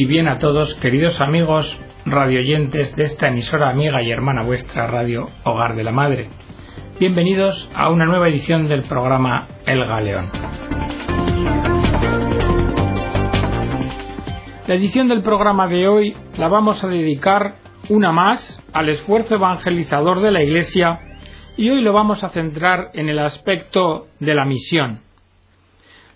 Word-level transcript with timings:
Y 0.00 0.04
bien 0.04 0.28
a 0.28 0.38
todos, 0.38 0.76
queridos 0.76 1.20
amigos 1.20 1.66
radioyentes 2.06 2.94
de 2.94 3.02
esta 3.02 3.26
emisora 3.26 3.70
amiga 3.70 4.00
y 4.00 4.12
hermana 4.12 4.44
vuestra 4.44 4.86
Radio 4.86 5.28
Hogar 5.42 5.74
de 5.74 5.82
la 5.82 5.90
Madre. 5.90 6.30
Bienvenidos 7.00 7.68
a 7.74 7.90
una 7.90 8.04
nueva 8.04 8.28
edición 8.28 8.68
del 8.68 8.84
programa 8.84 9.48
El 9.66 9.84
Galeón. 9.84 10.30
La 14.68 14.74
edición 14.76 15.08
del 15.08 15.22
programa 15.22 15.66
de 15.66 15.88
hoy 15.88 16.16
la 16.36 16.46
vamos 16.46 16.84
a 16.84 16.86
dedicar 16.86 17.56
una 17.88 18.12
más 18.12 18.62
al 18.72 18.90
esfuerzo 18.90 19.34
evangelizador 19.34 20.22
de 20.22 20.30
la 20.30 20.44
Iglesia 20.44 21.00
y 21.56 21.70
hoy 21.70 21.80
lo 21.80 21.92
vamos 21.92 22.22
a 22.22 22.28
centrar 22.28 22.90
en 22.94 23.08
el 23.08 23.18
aspecto 23.18 24.06
de 24.20 24.36
la 24.36 24.44
misión. 24.44 25.07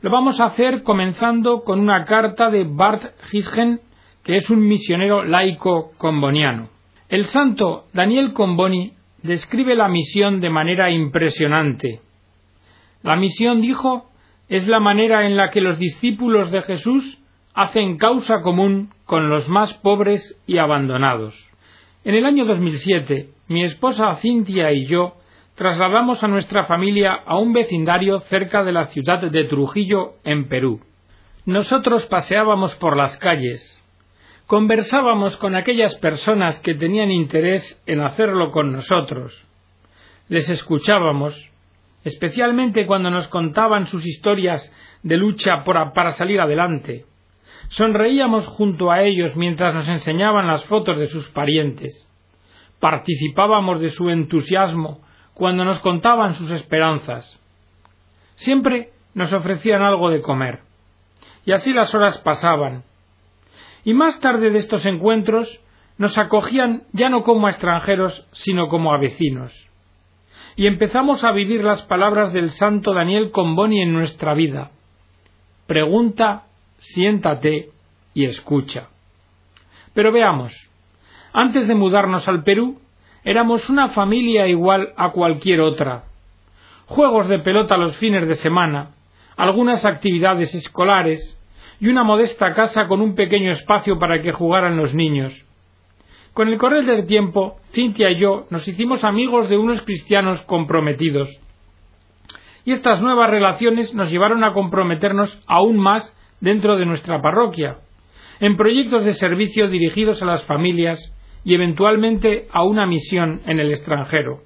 Lo 0.03 0.11
vamos 0.11 0.41
a 0.41 0.46
hacer 0.46 0.82
comenzando 0.82 1.63
con 1.63 1.79
una 1.79 2.04
carta 2.04 2.50
de 2.50 2.64
Bart 2.64 3.04
Gisgen, 3.31 3.79
que 4.25 4.36
es 4.36 4.50
un 4.50 4.67
misionero 4.67 5.22
laico 5.22 5.93
comboniano. 5.96 6.71
El 7.09 7.26
santo 7.26 7.85
Daniel 7.93 8.32
Comboni 8.32 8.95
describe 9.23 9.76
la 9.76 9.86
misión 9.86 10.40
de 10.40 10.50
manera 10.50 10.90
impresionante. 10.90 12.00
La 13.04 13.14
misión, 13.14 13.61
dijo, 13.61 14.11
es 14.49 14.67
la 14.67 14.81
manera 14.81 15.25
en 15.25 15.36
la 15.36 15.50
que 15.50 15.61
los 15.61 15.79
discípulos 15.79 16.50
de 16.50 16.62
Jesús 16.62 17.21
hacen 17.54 17.96
causa 17.96 18.40
común 18.43 18.90
con 19.04 19.31
los 19.31 19.48
más 19.48 19.73
pobres 19.75 20.37
y 20.48 20.59
abandonados. 20.59 21.39
En 22.03 22.17
el 22.17 22.26
año 22.26 22.45
2007, 22.45 23.29
mi 23.46 23.62
esposa 23.62 24.17
Cintia 24.17 24.73
y 24.73 24.87
yo 24.87 25.14
trasladamos 25.54 26.24
a 26.24 26.29
nuestra 26.29 26.66
familia 26.66 27.12
a 27.12 27.36
un 27.38 27.52
vecindario 27.52 28.20
cerca 28.20 28.64
de 28.64 28.72
la 28.72 28.86
ciudad 28.86 29.20
de 29.20 29.44
Trujillo, 29.44 30.14
en 30.25 30.48
Perú. 30.48 30.80
Nosotros 31.44 32.06
paseábamos 32.06 32.75
por 32.77 32.97
las 32.97 33.17
calles, 33.19 33.81
conversábamos 34.47 35.36
con 35.36 35.55
aquellas 35.55 35.97
personas 35.97 36.59
que 36.61 36.75
tenían 36.75 37.11
interés 37.11 37.81
en 37.86 38.00
hacerlo 38.00 38.50
con 38.50 38.72
nosotros, 38.72 39.33
les 40.28 40.48
escuchábamos, 40.48 41.50
especialmente 42.05 42.87
cuando 42.87 43.11
nos 43.11 43.28
contaban 43.28 43.87
sus 43.87 44.06
historias 44.06 44.72
de 45.03 45.16
lucha 45.16 45.64
para 45.64 46.12
salir 46.12 46.41
adelante. 46.41 47.06
Sonreíamos 47.69 48.47
junto 48.47 48.91
a 48.91 49.03
ellos 49.03 49.37
mientras 49.37 49.75
nos 49.75 49.89
enseñaban 49.89 50.47
las 50.47 50.64
fotos 50.64 50.98
de 50.98 51.06
sus 51.09 51.28
parientes. 51.28 52.09
Participábamos 52.81 53.81
de 53.81 53.91
su 53.91 54.11
entusiasmo 54.11 55.00
cuando 55.43 55.65
nos 55.65 55.81
contaban 55.81 56.35
sus 56.35 56.53
esperanzas. 56.53 57.37
Siempre 58.37 58.91
nos 59.12 59.33
ofrecían 59.33 59.83
algo 59.83 60.09
de 60.09 60.23
comer. 60.23 60.61
Y 61.45 61.51
así 61.51 61.73
las 61.73 61.93
horas 61.97 62.19
pasaban. 62.19 62.84
Y 63.83 63.93
más 63.93 64.21
tarde 64.21 64.51
de 64.51 64.61
estos 64.61 64.87
encuentros 64.87 65.61
nos 65.99 66.17
acogían 66.17 66.84
ya 66.93 67.09
no 67.09 67.25
como 67.25 67.49
a 67.49 67.51
extranjeros, 67.51 68.25
sino 68.31 68.69
como 68.69 68.95
a 68.95 68.99
vecinos. 68.99 69.53
Y 70.55 70.69
empezamos 70.69 71.25
a 71.25 71.33
vivir 71.33 71.65
las 71.65 71.83
palabras 71.87 72.33
del 72.33 72.53
santo 72.53 72.95
Daniel 72.95 73.33
Comboni 73.33 73.83
en 73.83 73.93
nuestra 73.93 74.34
vida. 74.34 74.71
Pregunta, 75.67 76.45
siéntate 76.77 77.71
y 78.15 78.27
escucha. 78.27 78.91
Pero 79.93 80.12
veamos, 80.12 80.55
antes 81.33 81.67
de 81.67 81.75
mudarnos 81.75 82.29
al 82.29 82.45
Perú, 82.45 82.79
Éramos 83.25 83.70
una 83.70 83.91
familia 83.91 84.48
igual 84.48 84.92
a 84.97 85.11
cualquier 85.12 85.61
otra. 85.61 86.05
Juegos 86.87 87.28
de 87.28 87.39
pelota 87.39 87.77
los 87.77 87.97
fines 87.98 88.27
de 88.27 88.34
semana, 88.34 88.91
algunas 89.37 89.84
actividades 89.84 90.55
escolares 90.56 91.39
y 91.78 91.89
una 91.89 92.03
modesta 92.03 92.53
casa 92.53 92.89
con 92.89 93.00
un 93.00 93.15
pequeño 93.15 93.53
espacio 93.53 93.98
para 94.00 94.20
que 94.23 94.33
jugaran 94.33 94.77
los 94.77 94.93
niños. 94.93 95.33
Con 96.33 96.48
el 96.48 96.59
correr 96.59 96.84
del 96.84 97.06
tiempo, 97.06 97.59
Cintia 97.72 98.10
y 98.10 98.16
yo 98.16 98.47
nos 98.50 98.66
hicimos 98.66 99.05
amigos 99.05 99.49
de 99.49 99.56
unos 99.56 99.83
cristianos 99.83 100.43
comprometidos. 100.43 101.28
Y 102.65 102.72
estas 102.72 103.00
nuevas 103.00 103.31
relaciones 103.31 103.94
nos 103.94 104.10
llevaron 104.10 104.43
a 104.43 104.53
comprometernos 104.53 105.41
aún 105.47 105.78
más 105.78 106.12
dentro 106.41 106.77
de 106.77 106.87
nuestra 106.87 107.22
parroquia, 107.22 107.77
en 108.41 108.56
proyectos 108.56 109.04
de 109.04 109.12
servicio 109.12 109.69
dirigidos 109.69 110.21
a 110.22 110.27
las 110.27 110.43
familias 110.44 111.00
y 111.44 111.54
eventualmente 111.54 112.48
a 112.53 112.62
una 112.62 112.86
misión 112.86 113.41
en 113.47 113.60
el 113.60 113.70
extranjero. 113.70 114.42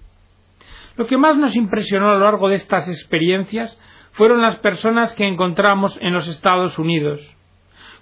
Lo 0.97 1.07
que 1.07 1.19
más 1.19 1.37
nos 1.37 1.55
impresionó 1.57 2.09
a 2.09 2.15
lo 2.15 2.21
largo 2.21 2.49
de 2.49 2.55
estas 2.55 2.89
experiencias 2.89 3.79
fueron 4.13 4.41
las 4.41 4.57
personas 4.57 5.13
que 5.15 5.27
encontramos 5.27 5.99
en 6.01 6.15
los 6.15 6.27
Estados 6.27 6.79
Unidos, 6.79 7.21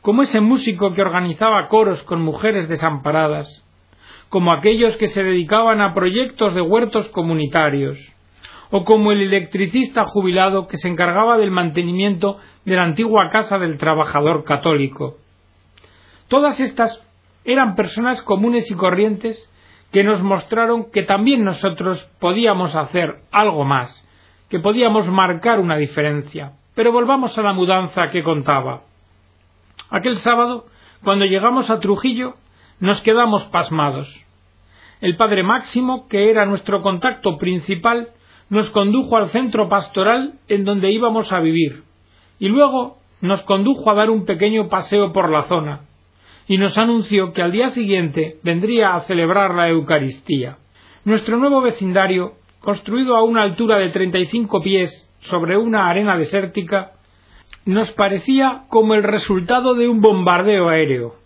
como 0.01 0.23
ese 0.23 0.41
músico 0.41 0.95
que 0.95 1.03
organizaba 1.03 1.67
coros 1.67 2.03
con 2.05 2.23
mujeres 2.23 2.69
desamparadas, 2.69 3.49
como 4.29 4.53
aquellos 4.53 4.97
que 4.97 5.09
se 5.09 5.25
dedicaban 5.25 5.81
a 5.81 5.93
proyectos 5.93 6.55
de 6.55 6.61
huertos 6.61 7.09
comunitarios, 7.09 7.99
o 8.71 8.85
como 8.85 9.13
el 9.13 9.23
electricista 9.23 10.05
jubilado 10.07 10.69
que 10.69 10.77
se 10.77 10.89
encargaba 10.89 11.37
del 11.37 11.51
mantenimiento 11.51 12.39
de 12.65 12.77
la 12.77 12.85
antigua 12.85 13.29
casa 13.29 13.59
del 13.59 13.79
trabajador 13.79 14.45
católico. 14.45 15.19
Todas 16.29 16.61
estas 16.61 17.04
eran 17.45 17.75
personas 17.75 18.23
comunes 18.23 18.71
y 18.71 18.75
corrientes 18.75 19.51
que 19.93 20.03
nos 20.03 20.23
mostraron 20.23 20.91
que 20.91 21.03
también 21.03 21.45
nosotros 21.45 22.11
podíamos 22.19 22.75
hacer 22.75 23.21
algo 23.31 23.65
más, 23.65 24.05
que 24.49 24.59
podíamos 24.59 25.09
marcar 25.09 25.61
una 25.61 25.77
diferencia. 25.77 26.53
Pero 26.75 26.91
volvamos 26.91 27.39
a 27.39 27.43
la 27.43 27.53
mudanza 27.53 28.09
que 28.11 28.25
contaba. 28.25 28.83
Aquel 29.91 30.19
sábado, 30.19 30.67
cuando 31.05 31.25
llegamos 31.27 31.71
a 31.71 31.79
Trujillo, 31.79 32.35
nos 32.81 33.01
quedamos 33.03 33.45
pasmados. 33.45 34.13
El 35.01 35.17
padre 35.17 35.43
Máximo, 35.43 36.09
que 36.09 36.31
era 36.31 36.47
nuestro 36.47 36.83
contacto 36.83 37.39
principal, 37.39 38.09
nos 38.49 38.71
condujo 38.71 39.17
al 39.17 39.31
centro 39.31 39.69
pastoral 39.69 40.35
en 40.49 40.65
donde 40.65 40.91
íbamos 40.91 41.33
a 41.33 41.41
vivir, 41.41 41.85
y 42.39 42.49
luego 42.49 42.99
nos 43.21 43.43
condujo 43.43 43.91
a 43.91 43.95
dar 43.95 44.11
un 44.11 44.25
pequeño 44.25 44.69
paseo 44.69 45.13
por 45.13 45.31
la 45.31 45.45
zona, 45.45 45.83
y 46.47 46.59
nos 46.59 46.77
anunció 46.77 47.33
que 47.33 47.43
al 47.43 47.53
día 47.53 47.71
siguiente 47.71 48.39
vendría 48.43 48.95
a 48.95 49.03
celebrar 49.03 49.55
la 49.55 49.69
Eucaristía. 49.69 50.59
Nuestro 51.05 51.39
nuevo 51.39 51.61
vecindario, 51.61 52.35
construido 52.61 53.17
a 53.17 53.23
una 53.23 53.43
altura 53.43 53.79
de 53.79 53.91
treinta 53.91 54.19
y 54.19 54.27
cinco 54.27 54.63
pies 54.63 55.09
sobre 55.21 55.57
una 55.57 55.89
arena 55.89 56.17
desértica, 56.17 56.93
nos 57.65 57.91
parecía 57.93 58.65
como 58.69 58.95
el 58.95 59.03
resultado 59.03 59.75
de 59.75 59.89
un 59.89 60.01
bombardeo 60.01 60.69
aéreo. 60.69 61.17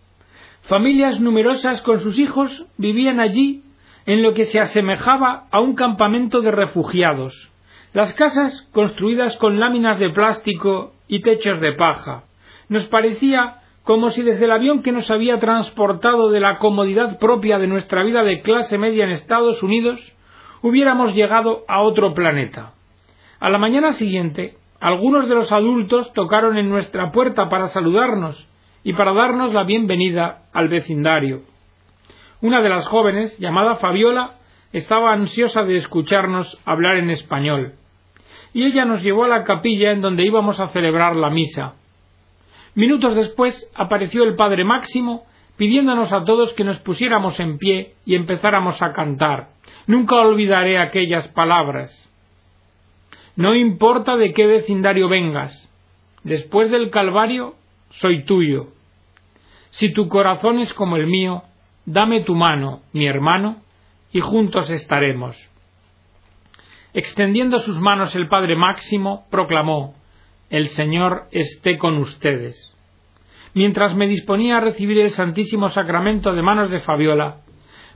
Familias 0.63 1.21
numerosas 1.21 1.83
con 1.83 2.01
sus 2.01 2.19
hijos 2.19 2.67
vivían 2.77 3.21
allí 3.21 3.65
en 4.07 4.23
lo 4.23 4.35
que 4.35 4.45
se 4.45 4.61
asemejaba 4.61 5.47
a 5.51 5.61
un 5.61 5.75
campamento 5.75 6.41
de 6.41 6.51
refugiados. 6.51 7.51
Las 7.93 8.13
casas 8.15 8.69
construidas 8.73 9.37
con 9.37 9.59
láminas 9.59 9.99
de 9.99 10.11
plástico 10.11 10.93
y 11.09 11.23
techos 11.23 11.61
de 11.61 11.73
paja. 11.73 12.25
Nos 12.69 12.85
parecía 12.87 13.63
como 13.89 14.11
si 14.11 14.23
desde 14.23 14.45
el 14.45 14.51
avión 14.51 14.83
que 14.83 14.93
nos 14.93 15.11
había 15.11 15.41
transportado 15.41 16.29
de 16.29 16.41
la 16.41 16.59
comodidad 16.59 17.19
propia 17.19 17.57
de 17.57 17.69
nuestra 17.69 18.03
vida 18.03 18.23
de 18.23 18.43
clase 18.43 18.77
media 18.77 19.05
en 19.05 19.13
Estados 19.13 19.63
Unidos, 19.63 19.99
hubiéramos 20.61 21.15
llegado 21.15 21.65
a 21.69 21.81
otro 21.81 22.13
planeta. 22.13 22.75
A 23.41 23.49
la 23.49 23.57
mañana 23.57 23.95
siguiente, 23.95 24.59
algunos 24.79 25.27
de 25.27 25.35
los 25.35 25.53
adultos 25.53 26.13
tocaron 26.13 26.59
en 26.59 26.69
nuestra 26.69 27.13
puerta 27.13 27.49
para 27.49 27.69
saludarnos 27.69 28.47
y 28.85 28.93
para 28.93 29.15
darnos 29.15 29.55
la 29.55 29.65
bienvenida 29.65 30.43
al 30.53 30.69
vecindario. 30.69 31.45
Una 32.43 32.61
de 32.61 32.69
las 32.69 32.87
jóvenes, 32.89 33.39
llamada 33.39 33.77
Fabiola, 33.77 34.33
estaba 34.71 35.15
ansiosa 35.15 35.63
de 35.65 35.79
escucharnos 35.79 36.61
hablar 36.67 36.97
en 36.97 37.09
español, 37.09 37.73
y 38.53 38.65
ella 38.65 38.85
nos 38.85 39.03
llevó 39.03 39.25
a 39.25 39.29
la 39.29 39.45
capilla 39.45 39.93
en 39.93 40.03
donde 40.03 40.27
íbamos 40.27 40.61
a 40.61 40.69
celebrar 40.69 41.17
la 41.17 41.31
misa. 41.31 41.73
Minutos 42.79 43.17
después 43.17 43.69
apareció 43.75 44.23
el 44.23 44.37
padre 44.37 44.63
Máximo 44.63 45.27
pidiéndonos 45.57 46.13
a 46.13 46.23
todos 46.23 46.53
que 46.53 46.63
nos 46.63 46.79
pusiéramos 46.79 47.41
en 47.41 47.59
pie 47.59 47.95
y 48.07 48.15
empezáramos 48.15 48.81
a 48.81 48.93
cantar. 48.93 49.49
Nunca 49.89 50.15
olvidaré 50.15 50.79
aquellas 50.79 51.27
palabras. 51.27 51.91
No 53.35 53.57
importa 53.57 54.17
de 54.17 54.33
qué 54.33 54.47
vecindario 54.47 55.09
vengas, 55.09 55.69
después 56.23 56.71
del 56.71 56.91
Calvario 56.91 57.57
soy 57.91 58.23
tuyo. 58.23 58.69
Si 59.71 59.93
tu 59.93 60.07
corazón 60.07 60.61
es 60.61 60.73
como 60.73 60.95
el 60.95 61.09
mío, 61.09 61.43
dame 61.85 62.21
tu 62.21 62.37
mano, 62.37 62.83
mi 62.93 63.09
hermano, 63.09 63.57
y 64.13 64.21
juntos 64.21 64.71
estaremos. 64.71 65.37
Extendiendo 66.95 67.59
sus 67.59 67.81
manos 67.81 68.15
el 68.15 68.29
Padre 68.29 68.55
Máximo, 68.55 69.27
proclamó 69.33 69.97
el 70.51 70.69
Señor 70.69 71.29
esté 71.31 71.79
con 71.79 71.99
ustedes. 71.99 72.75
Mientras 73.55 73.95
me 73.95 74.07
disponía 74.07 74.59
a 74.59 74.61
recibir 74.61 74.99
el 75.01 75.11
Santísimo 75.11 75.69
Sacramento 75.71 76.33
de 76.33 76.43
manos 76.43 76.71
de 76.71 76.81
Fabiola, 76.81 77.39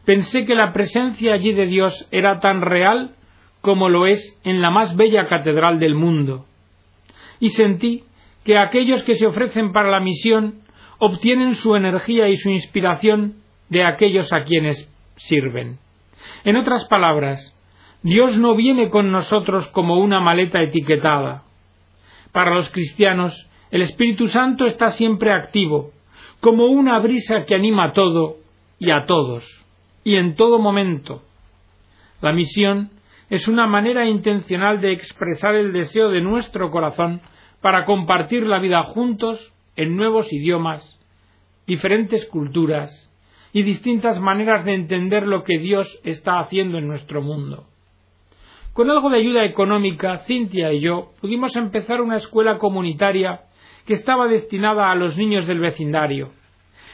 pensé 0.04 0.44
que 0.44 0.54
la 0.54 0.72
presencia 0.72 1.34
allí 1.34 1.52
de 1.52 1.66
Dios 1.66 2.08
era 2.10 2.40
tan 2.40 2.60
real 2.60 3.14
como 3.60 3.88
lo 3.88 4.06
es 4.06 4.38
en 4.44 4.60
la 4.60 4.70
más 4.70 4.96
bella 4.96 5.28
catedral 5.28 5.78
del 5.78 5.94
mundo. 5.94 6.46
Y 7.38 7.50
sentí 7.50 8.04
que 8.44 8.58
aquellos 8.58 9.02
que 9.04 9.14
se 9.14 9.26
ofrecen 9.26 9.72
para 9.72 9.90
la 9.90 10.00
misión 10.00 10.62
obtienen 10.98 11.54
su 11.54 11.74
energía 11.76 12.28
y 12.28 12.36
su 12.36 12.50
inspiración 12.50 13.36
de 13.68 13.84
aquellos 13.84 14.32
a 14.32 14.44
quienes 14.44 14.88
sirven. 15.16 15.78
En 16.44 16.56
otras 16.56 16.86
palabras, 16.86 17.56
Dios 18.02 18.36
no 18.36 18.56
viene 18.56 18.90
con 18.90 19.12
nosotros 19.12 19.68
como 19.68 19.98
una 19.98 20.20
maleta 20.20 20.60
etiquetada. 20.60 21.44
Para 22.32 22.54
los 22.54 22.70
cristianos, 22.70 23.48
el 23.70 23.82
Espíritu 23.82 24.28
Santo 24.28 24.66
está 24.66 24.90
siempre 24.90 25.32
activo, 25.32 25.92
como 26.40 26.66
una 26.66 26.98
brisa 26.98 27.44
que 27.44 27.54
anima 27.54 27.92
todo 27.92 28.38
y 28.78 28.90
a 28.90 29.04
todos, 29.06 29.44
y 30.02 30.16
en 30.16 30.34
todo 30.34 30.58
momento. 30.58 31.22
La 32.20 32.32
misión 32.32 32.90
es 33.30 33.48
una 33.48 33.66
manera 33.66 34.06
intencional 34.06 34.80
de 34.80 34.92
expresar 34.92 35.54
el 35.54 35.72
deseo 35.72 36.10
de 36.10 36.20
nuestro 36.20 36.70
corazón 36.70 37.20
para 37.60 37.84
compartir 37.84 38.46
la 38.46 38.58
vida 38.58 38.82
juntos 38.82 39.52
en 39.76 39.96
nuevos 39.96 40.32
idiomas, 40.32 40.98
diferentes 41.66 42.26
culturas 42.26 43.10
y 43.52 43.62
distintas 43.62 44.20
maneras 44.20 44.64
de 44.64 44.74
entender 44.74 45.26
lo 45.26 45.44
que 45.44 45.58
Dios 45.58 46.00
está 46.04 46.40
haciendo 46.40 46.78
en 46.78 46.88
nuestro 46.88 47.22
mundo. 47.22 47.66
Con 48.72 48.90
algo 48.90 49.10
de 49.10 49.18
ayuda 49.18 49.44
económica, 49.44 50.20
Cintia 50.20 50.72
y 50.72 50.80
yo 50.80 51.12
pudimos 51.20 51.54
empezar 51.56 52.00
una 52.00 52.16
escuela 52.16 52.56
comunitaria 52.56 53.42
que 53.84 53.92
estaba 53.92 54.28
destinada 54.28 54.90
a 54.90 54.94
los 54.94 55.14
niños 55.18 55.46
del 55.46 55.60
vecindario. 55.60 56.30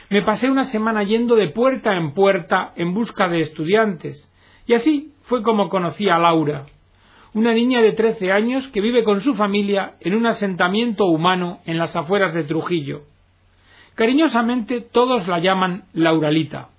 Me 0.09 0.21
pasé 0.23 0.49
una 0.49 0.65
semana 0.65 1.03
yendo 1.03 1.35
de 1.35 1.49
puerta 1.49 1.95
en 1.95 2.13
puerta 2.13 2.73
en 2.75 2.93
busca 2.93 3.29
de 3.29 3.41
estudiantes, 3.41 4.29
y 4.67 4.73
así 4.73 5.13
fue 5.21 5.41
como 5.41 5.69
conocí 5.69 6.09
a 6.09 6.17
Laura, 6.17 6.65
una 7.33 7.53
niña 7.53 7.81
de 7.81 7.93
trece 7.93 8.29
años 8.29 8.67
que 8.69 8.81
vive 8.81 9.05
con 9.05 9.21
su 9.21 9.35
familia 9.35 9.93
en 10.01 10.15
un 10.15 10.25
asentamiento 10.25 11.05
humano 11.05 11.59
en 11.65 11.77
las 11.77 11.95
afueras 11.95 12.33
de 12.33 12.43
Trujillo. 12.43 13.03
Cariñosamente 13.95 14.81
todos 14.81 15.29
la 15.29 15.39
llaman 15.39 15.85
Lauralita. 15.93 16.69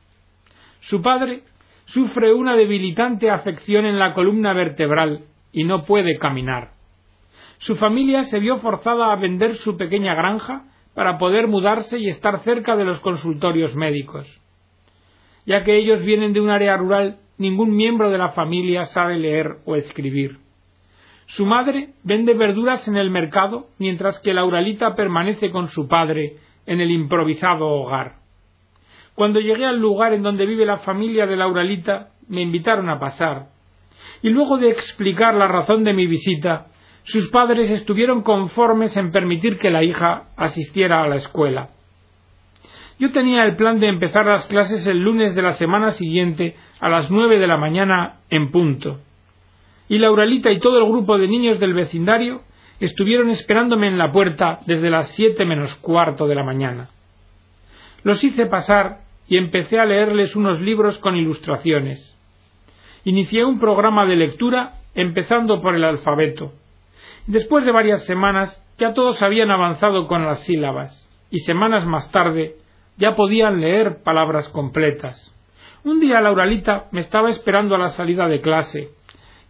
Su 0.81 1.01
padre 1.01 1.45
sufre 1.93 2.33
una 2.33 2.57
debilitante 2.57 3.31
afección 3.31 3.85
en 3.85 3.99
la 3.99 4.15
columna 4.15 4.53
vertebral 4.53 5.25
y 5.53 5.65
no 5.65 5.85
puede 5.85 6.19
caminar. 6.19 6.73
Su 7.59 7.77
familia 7.77 8.25
se 8.25 8.39
vio 8.39 8.59
forzada 8.59 9.13
a 9.13 9.17
vender 9.17 9.57
su 9.57 9.77
pequeña 9.77 10.15
granja 10.15 10.65
para 10.95 11.19
poder 11.19 11.49
mudarse 11.49 11.99
y 11.99 12.09
estar 12.09 12.41
cerca 12.41 12.77
de 12.77 12.85
los 12.85 13.01
consultorios 13.01 13.75
médicos. 13.75 14.27
Ya 15.47 15.65
que 15.65 15.77
ellos 15.77 16.03
vienen 16.03 16.33
de 16.33 16.41
un 16.41 16.51
área 16.51 16.77
rural, 16.77 17.19
ningún 17.39 17.75
miembro 17.75 18.11
de 18.11 18.19
la 18.19 18.31
familia 18.31 18.85
sabe 18.85 19.19
leer 19.19 19.57
o 19.65 19.77
escribir. 19.77 20.39
Su 21.27 21.45
madre 21.45 21.91
vende 22.03 22.35
verduras 22.35 22.87
en 22.89 22.97
el 22.97 23.11
mercado 23.11 23.69
mientras 23.79 24.21
que 24.21 24.35
Lauralita 24.35 24.95
permanece 24.95 25.51
con 25.51 25.69
su 25.69 25.89
padre 25.89 26.37
en 26.67 26.81
el 26.81 26.91
improvisado 26.91 27.67
hogar. 27.67 28.20
Cuando 29.15 29.41
llegué 29.41 29.67
al 29.67 29.79
lugar 29.79 30.13
en 30.13 30.23
donde 30.23 30.47
vive 30.47 30.65
la 30.65 30.79
familia 30.79 31.27
de 31.27 31.37
Lauralita, 31.37 32.11
me 32.29 32.43
invitaron 32.43 32.89
a 32.89 32.99
pasar. 32.99 33.49
Y 34.23 34.31
luego 34.31 34.59
de 34.59 34.71
explicar 34.71 35.35
la 35.35 35.49
razón 35.49 35.85
de 35.85 35.93
mi 35.93 36.07
visita, 36.07 36.67
sus 37.05 37.29
padres 37.29 37.71
estuvieron 37.71 38.23
conformes 38.23 38.97
en 38.97 39.11
permitir 39.11 39.59
que 39.59 39.71
la 39.71 39.83
hija 39.83 40.29
asistiera 40.37 41.03
a 41.03 41.09
la 41.09 41.17
escuela. 41.17 41.71
Yo 42.99 43.13
tenía 43.13 43.45
el 43.45 43.57
plan 43.57 43.81
de 43.81 43.89
empezar 43.89 44.27
las 44.27 44.47
clases 44.47 44.87
el 44.87 44.99
lunes 44.99 45.35
de 45.35 45.43
la 45.43 45.53
semana 45.53 45.93
siguiente 45.93 46.55
a 46.81 46.89
las 46.91 47.11
nueve 47.11 47.39
de 47.39 47.47
la 47.47 47.57
mañana 47.57 48.21
en 48.29 48.51
punto. 48.51 49.01
Y 49.89 49.99
Lauralita 49.99 50.51
y 50.51 50.61
todo 50.61 50.79
el 50.79 50.85
grupo 50.85 51.19
de 51.19 51.27
niños 51.27 51.59
del 51.59 51.73
vecindario 51.73 52.43
estuvieron 52.79 53.31
esperándome 53.31 53.89
en 53.89 53.99
la 53.99 54.13
puerta 54.13 54.61
desde 54.67 54.91
las 54.91 55.09
siete 55.09 55.45
menos 55.45 55.75
cuarto 55.77 56.27
de 56.27 56.35
la 56.35 56.45
mañana. 56.45 56.91
Los 58.03 58.23
hice 58.25 58.47
pasar 58.47 59.01
y 59.29 59.37
empecé 59.37 59.79
a 59.79 59.85
leerles 59.85 60.35
unos 60.37 60.61
libros 60.61 60.99
con 60.99 61.17
ilustraciones. 61.17 62.17
Inicié 63.05 63.45
un 63.45 63.61
programa 63.61 64.07
de 64.07 64.17
lectura 64.17 64.75
empezando 64.95 65.63
por 65.63 65.75
el 65.75 65.85
alfabeto. 65.85 66.53
Después 67.27 67.65
de 67.65 67.73
varias 67.73 68.05
semanas 68.05 68.61
ya 68.79 68.95
todos 68.95 69.23
habían 69.23 69.51
avanzado 69.51 70.07
con 70.07 70.25
las 70.25 70.41
sílabas 70.41 71.07
y 71.31 71.41
semanas 71.41 71.87
más 71.87 72.11
tarde 72.11 72.57
ya 72.97 73.15
podían 73.15 73.61
leer 73.61 74.03
palabras 74.03 74.49
completas. 74.49 75.35
Un 75.85 76.01
día 76.01 76.21
Lauralita 76.21 76.89
me 76.91 77.01
estaba 77.01 77.31
esperando 77.31 77.75
a 77.75 77.79
la 77.79 77.91
salida 77.91 78.29
de 78.29 78.41
clase. 78.41 78.91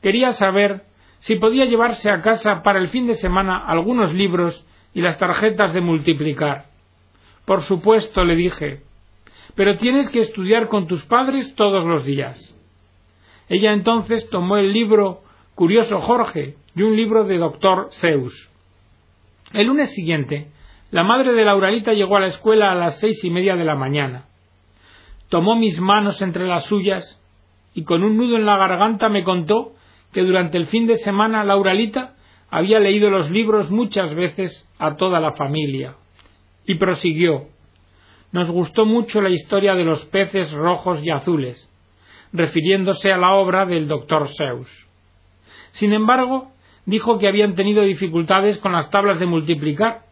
Quería 0.02 0.32
saber 0.32 0.82
si 1.18 1.36
podía 1.36 1.64
llevarse 1.64 2.10
a 2.10 2.22
casa 2.22 2.62
para 2.62 2.78
el 2.78 2.88
fin 2.90 3.06
de 3.06 3.14
semana 3.14 3.64
algunos 3.66 4.14
libros 4.14 4.64
y 4.94 5.00
las 5.00 5.18
tarjetas 5.18 5.74
de 5.74 5.80
multiplicar. 5.80 6.69
Por 7.50 7.62
supuesto, 7.62 8.22
le 8.22 8.36
dije, 8.36 8.82
pero 9.56 9.76
tienes 9.76 10.08
que 10.10 10.22
estudiar 10.22 10.68
con 10.68 10.86
tus 10.86 11.04
padres 11.06 11.52
todos 11.56 11.84
los 11.84 12.04
días. 12.04 12.38
Ella 13.48 13.72
entonces 13.72 14.30
tomó 14.30 14.56
el 14.56 14.72
libro 14.72 15.22
Curioso 15.56 16.00
Jorge 16.00 16.54
y 16.76 16.82
un 16.82 16.94
libro 16.94 17.24
de 17.24 17.38
doctor 17.38 17.88
Zeus. 17.90 18.52
El 19.52 19.66
lunes 19.66 19.92
siguiente, 19.96 20.52
la 20.92 21.02
madre 21.02 21.32
de 21.32 21.44
Lauralita 21.44 21.92
llegó 21.92 22.18
a 22.18 22.20
la 22.20 22.28
escuela 22.28 22.70
a 22.70 22.76
las 22.76 23.00
seis 23.00 23.24
y 23.24 23.30
media 23.30 23.56
de 23.56 23.64
la 23.64 23.74
mañana. 23.74 24.26
Tomó 25.28 25.56
mis 25.56 25.80
manos 25.80 26.22
entre 26.22 26.46
las 26.46 26.66
suyas 26.66 27.20
y 27.74 27.82
con 27.82 28.04
un 28.04 28.16
nudo 28.16 28.36
en 28.36 28.46
la 28.46 28.58
garganta 28.58 29.08
me 29.08 29.24
contó 29.24 29.72
que 30.12 30.20
durante 30.20 30.56
el 30.56 30.68
fin 30.68 30.86
de 30.86 30.98
semana 30.98 31.42
Lauralita 31.42 32.14
había 32.48 32.78
leído 32.78 33.10
los 33.10 33.28
libros 33.28 33.72
muchas 33.72 34.14
veces 34.14 34.70
a 34.78 34.94
toda 34.94 35.18
la 35.18 35.32
familia. 35.32 35.96
Y 36.70 36.76
prosiguió 36.76 37.48
nos 38.30 38.48
gustó 38.48 38.86
mucho 38.86 39.20
la 39.20 39.30
historia 39.30 39.74
de 39.74 39.82
los 39.82 40.04
peces 40.04 40.52
rojos 40.52 41.00
y 41.02 41.10
azules, 41.10 41.68
refiriéndose 42.32 43.12
a 43.12 43.16
la 43.16 43.32
obra 43.32 43.66
del 43.66 43.88
doctor 43.88 44.28
Seuss. 44.28 44.68
Sin 45.72 45.92
embargo, 45.92 46.52
dijo 46.86 47.18
que 47.18 47.26
habían 47.26 47.56
tenido 47.56 47.82
dificultades 47.82 48.58
con 48.58 48.70
las 48.70 48.88
tablas 48.88 49.18
de 49.18 49.26
multiplicar 49.26 50.02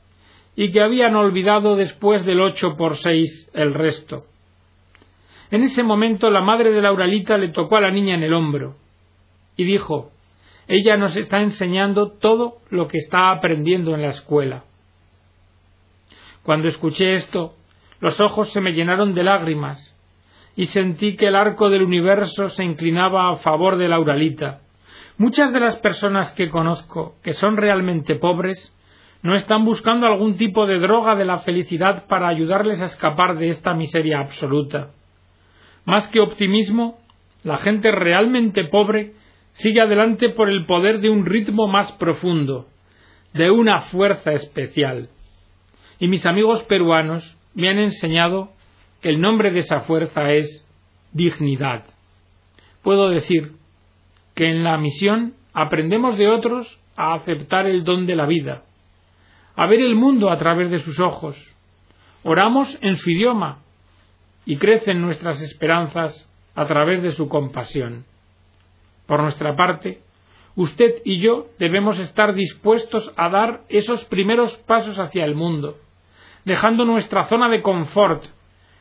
y 0.57 0.73
que 0.73 0.81
habían 0.81 1.15
olvidado 1.15 1.77
después 1.77 2.25
del 2.27 2.41
ocho 2.41 2.77
por 2.77 2.97
seis 2.97 3.49
el 3.55 3.73
resto. 3.73 4.25
En 5.53 5.63
ese 5.63 5.85
momento 5.85 6.29
la 6.29 6.41
madre 6.41 6.73
de 6.73 6.83
Lauralita 6.83 7.39
le 7.39 7.51
tocó 7.51 7.77
a 7.77 7.83
la 7.83 7.93
niña 7.93 8.17
en 8.17 8.25
el 8.25 8.35
hombro 8.35 8.75
y 9.57 9.63
dijo 9.63 10.11
ella 10.67 10.97
nos 10.97 11.15
está 11.15 11.41
enseñando 11.41 12.11
todo 12.19 12.57
lo 12.69 12.89
que 12.89 12.99
está 12.99 13.31
aprendiendo 13.31 13.95
en 13.95 14.03
la 14.03 14.11
escuela. 14.11 14.65
Cuando 16.49 16.69
escuché 16.69 17.13
esto, 17.13 17.57
los 18.01 18.19
ojos 18.23 18.51
se 18.55 18.63
me 18.63 18.73
llenaron 18.73 19.15
de 19.15 19.23
lágrimas 19.23 19.95
y 20.57 20.65
sentí 20.65 21.15
que 21.15 21.27
el 21.27 21.37
arco 21.37 21.69
del 21.69 21.83
universo 21.83 22.49
se 22.49 22.65
inclinaba 22.65 23.29
a 23.29 23.37
favor 23.37 23.77
de 23.77 23.87
Lauralita. 23.87 24.61
Muchas 25.19 25.53
de 25.53 25.61
las 25.61 25.77
personas 25.81 26.33
que 26.33 26.49
conozco 26.49 27.17
que 27.23 27.35
son 27.35 27.59
realmente 27.59 28.15
pobres 28.15 28.75
no 29.21 29.37
están 29.37 29.67
buscando 29.67 30.07
algún 30.07 30.39
tipo 30.39 30.67
de 30.67 30.79
droga 30.79 31.17
de 31.17 31.27
la 31.27 31.41
felicidad 31.41 32.07
para 32.07 32.29
ayudarles 32.29 32.81
a 32.81 32.87
escapar 32.87 33.37
de 33.37 33.51
esta 33.51 33.75
miseria 33.75 34.19
absoluta. 34.21 34.93
Más 35.85 36.09
que 36.09 36.21
optimismo, 36.21 36.99
la 37.45 37.59
gente 37.59 37.93
realmente 37.93 38.65
pobre 38.65 39.13
sigue 39.53 39.83
adelante 39.83 40.31
por 40.31 40.49
el 40.49 40.65
poder 40.65 41.01
de 41.01 41.11
un 41.11 41.27
ritmo 41.27 41.69
más 41.69 41.93
profundo, 41.99 42.69
de 43.35 43.51
una 43.51 43.83
fuerza 43.83 44.33
especial. 44.33 45.11
Y 45.99 46.09
mis 46.09 46.25
amigos 46.27 46.63
peruanos 46.65 47.37
me 47.55 47.69
han 47.69 47.79
enseñado 47.79 48.51
que 49.01 49.09
el 49.09 49.21
nombre 49.21 49.51
de 49.51 49.61
esa 49.61 49.81
fuerza 49.81 50.33
es 50.33 50.67
dignidad. 51.13 51.85
Puedo 52.83 53.09
decir 53.11 53.53
que 54.35 54.49
en 54.49 54.63
la 54.63 54.79
misión 54.79 55.35
aprendemos 55.53 56.17
de 56.17 56.29
otros 56.29 56.79
a 56.97 57.15
aceptar 57.15 57.67
el 57.67 57.85
don 57.85 58.07
de 58.07 58.17
la 58.17 58.27
vida, 58.27 58.63
a 59.57 59.67
ver 59.67 59.81
el 59.81 59.97
mundo 59.97 60.31
a 60.31 60.39
través 60.39 60.71
de 60.71 60.79
sus 60.81 61.01
ojos. 61.01 61.37
Oramos 62.23 62.79
en 62.81 62.97
su 62.97 63.11
idioma 63.11 63.63
y 64.45 64.57
crecen 64.57 65.01
nuestras 65.01 65.41
esperanzas 65.43 66.29
a 66.55 66.67
través 66.67 67.03
de 67.03 67.13
su 67.13 67.29
compasión. 67.29 68.05
Por 69.07 69.23
nuestra 69.23 69.57
parte, 69.57 70.01
usted 70.55 71.03
y 71.05 71.19
yo 71.21 71.47
debemos 71.59 71.99
estar 71.99 72.35
dispuestos 72.35 73.13
a 73.17 73.29
dar 73.29 73.63
esos 73.69 74.05
primeros 74.05 74.57
pasos 74.67 74.99
hacia 74.99 75.25
el 75.25 75.35
mundo, 75.35 75.77
dejando 76.49 76.87
nuestra 76.87 77.27
zona 77.27 77.49
de 77.51 77.63
confort, 77.63 78.25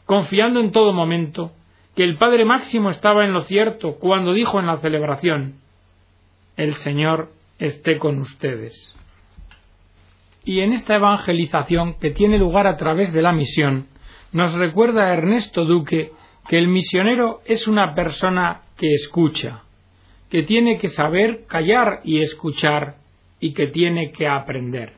confiando 0.05 0.61
en 0.61 0.71
todo 0.71 0.93
momento 0.93 1.51
que 1.95 2.03
el 2.03 2.17
Padre 2.17 2.45
Máximo 2.45 2.89
estaba 2.89 3.25
en 3.25 3.33
lo 3.33 3.41
cierto 3.43 3.95
cuando 3.99 4.33
dijo 4.33 4.59
en 4.59 4.67
la 4.67 4.77
celebración 4.77 5.55
El 6.55 6.75
Señor 6.75 7.29
esté 7.59 7.97
con 7.97 8.19
ustedes. 8.19 8.73
Y 10.45 10.61
en 10.61 10.71
esta 10.71 10.95
evangelización 10.95 11.99
que 11.99 12.11
tiene 12.11 12.37
lugar 12.37 12.67
a 12.67 12.77
través 12.77 13.11
de 13.11 13.21
la 13.21 13.33
misión, 13.33 13.87
nos 14.31 14.53
recuerda 14.53 15.13
Ernesto 15.13 15.65
Duque 15.65 16.11
que 16.47 16.57
el 16.57 16.69
misionero 16.69 17.41
es 17.45 17.67
una 17.67 17.93
persona 17.93 18.61
que 18.77 18.93
escucha, 18.93 19.63
que 20.29 20.43
tiene 20.43 20.77
que 20.77 20.87
saber 20.87 21.45
callar 21.47 21.99
y 22.05 22.21
escuchar 22.21 22.95
y 23.41 23.53
que 23.53 23.67
tiene 23.67 24.11
que 24.13 24.25
aprender. 24.25 24.93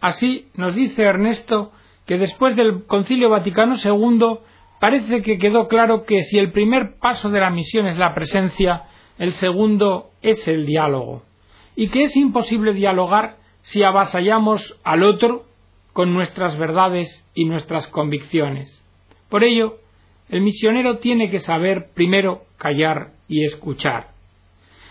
Así 0.00 0.48
nos 0.56 0.74
dice 0.74 1.02
Ernesto 1.04 1.70
que 2.12 2.18
después 2.18 2.54
del 2.56 2.84
Concilio 2.84 3.30
Vaticano 3.30 3.76
II 3.82 4.40
parece 4.78 5.22
que 5.22 5.38
quedó 5.38 5.66
claro 5.66 6.04
que 6.04 6.24
si 6.24 6.36
el 6.36 6.52
primer 6.52 6.98
paso 6.98 7.30
de 7.30 7.40
la 7.40 7.48
misión 7.48 7.86
es 7.86 7.96
la 7.96 8.14
presencia, 8.14 8.82
el 9.18 9.32
segundo 9.32 10.10
es 10.20 10.46
el 10.46 10.66
diálogo, 10.66 11.22
y 11.74 11.88
que 11.88 12.02
es 12.02 12.14
imposible 12.14 12.74
dialogar 12.74 13.36
si 13.62 13.82
avasallamos 13.82 14.78
al 14.84 15.04
otro 15.04 15.46
con 15.94 16.12
nuestras 16.12 16.58
verdades 16.58 17.26
y 17.32 17.46
nuestras 17.46 17.86
convicciones. 17.86 18.82
Por 19.30 19.42
ello, 19.42 19.78
el 20.28 20.42
misionero 20.42 20.98
tiene 20.98 21.30
que 21.30 21.38
saber 21.38 21.92
primero 21.94 22.42
callar 22.58 23.12
y 23.26 23.46
escuchar. 23.46 24.08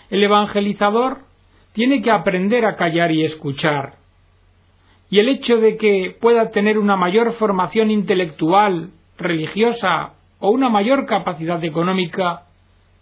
El 0.09 0.23
evangelizador 0.23 1.19
tiene 1.73 2.01
que 2.01 2.09
aprender 2.09 2.65
a 2.65 2.75
callar 2.75 3.11
y 3.11 3.25
escuchar. 3.25 4.00
Y 5.11 5.19
el 5.19 5.27
hecho 5.27 5.57
de 5.57 5.75
que 5.75 6.15
pueda 6.21 6.51
tener 6.51 6.79
una 6.79 6.95
mayor 6.95 7.33
formación 7.33 7.91
intelectual, 7.91 8.91
religiosa 9.17 10.13
o 10.39 10.51
una 10.51 10.69
mayor 10.69 11.05
capacidad 11.05 11.61
económica, 11.65 12.45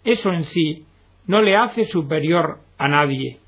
eso 0.02 0.32
en 0.32 0.42
sí 0.42 0.84
no 1.28 1.40
le 1.40 1.56
hace 1.56 1.84
superior 1.84 2.58
a 2.78 2.88
nadie. 2.88 3.38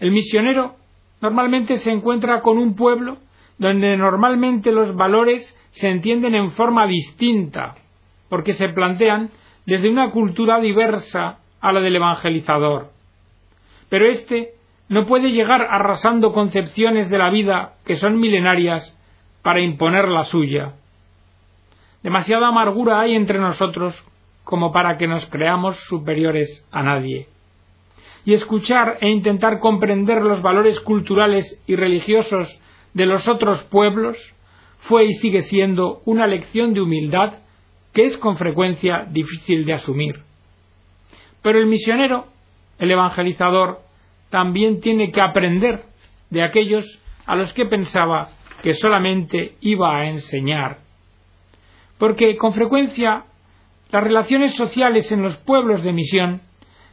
El 0.00 0.10
misionero 0.10 0.74
normalmente 1.20 1.78
se 1.78 1.92
encuentra 1.92 2.40
con 2.40 2.58
un 2.58 2.74
pueblo 2.74 3.18
donde 3.56 3.96
normalmente 3.96 4.72
los 4.72 4.96
valores 4.96 5.56
se 5.70 5.90
entienden 5.90 6.34
en 6.34 6.50
forma 6.50 6.88
distinta, 6.88 7.76
porque 8.28 8.54
se 8.54 8.70
plantean 8.70 9.30
desde 9.64 9.88
una 9.88 10.10
cultura 10.10 10.58
diversa 10.58 11.38
a 11.60 11.72
la 11.72 11.80
del 11.80 11.94
evangelizador. 11.94 12.90
Pero 13.88 14.08
éste 14.08 14.54
no 14.90 15.06
puede 15.06 15.30
llegar 15.30 15.68
arrasando 15.70 16.32
concepciones 16.32 17.08
de 17.10 17.18
la 17.18 17.30
vida 17.30 17.74
que 17.86 17.96
son 17.96 18.18
milenarias 18.18 18.92
para 19.40 19.60
imponer 19.60 20.08
la 20.08 20.24
suya. 20.24 20.72
Demasiada 22.02 22.48
amargura 22.48 23.00
hay 23.00 23.14
entre 23.14 23.38
nosotros 23.38 23.94
como 24.42 24.72
para 24.72 24.96
que 24.96 25.06
nos 25.06 25.24
creamos 25.26 25.76
superiores 25.86 26.66
a 26.72 26.82
nadie. 26.82 27.28
Y 28.24 28.34
escuchar 28.34 28.98
e 29.00 29.08
intentar 29.08 29.60
comprender 29.60 30.22
los 30.22 30.42
valores 30.42 30.80
culturales 30.80 31.56
y 31.68 31.76
religiosos 31.76 32.60
de 32.92 33.06
los 33.06 33.28
otros 33.28 33.62
pueblos 33.62 34.18
fue 34.80 35.04
y 35.04 35.12
sigue 35.14 35.42
siendo 35.42 36.02
una 36.04 36.26
lección 36.26 36.74
de 36.74 36.80
humildad 36.80 37.34
que 37.92 38.06
es 38.06 38.18
con 38.18 38.36
frecuencia 38.36 39.06
difícil 39.08 39.64
de 39.66 39.74
asumir. 39.74 40.24
Pero 41.42 41.60
el 41.60 41.66
misionero, 41.66 42.26
el 42.80 42.90
evangelizador, 42.90 43.88
también 44.30 44.80
tiene 44.80 45.10
que 45.10 45.20
aprender 45.20 45.84
de 46.30 46.42
aquellos 46.42 46.86
a 47.26 47.36
los 47.36 47.52
que 47.52 47.66
pensaba 47.66 48.30
que 48.62 48.74
solamente 48.74 49.56
iba 49.60 49.96
a 49.96 50.08
enseñar. 50.08 50.78
Porque 51.98 52.36
con 52.36 52.54
frecuencia 52.54 53.24
las 53.90 54.04
relaciones 54.04 54.54
sociales 54.54 55.10
en 55.12 55.22
los 55.22 55.36
pueblos 55.38 55.82
de 55.82 55.92
misión 55.92 56.40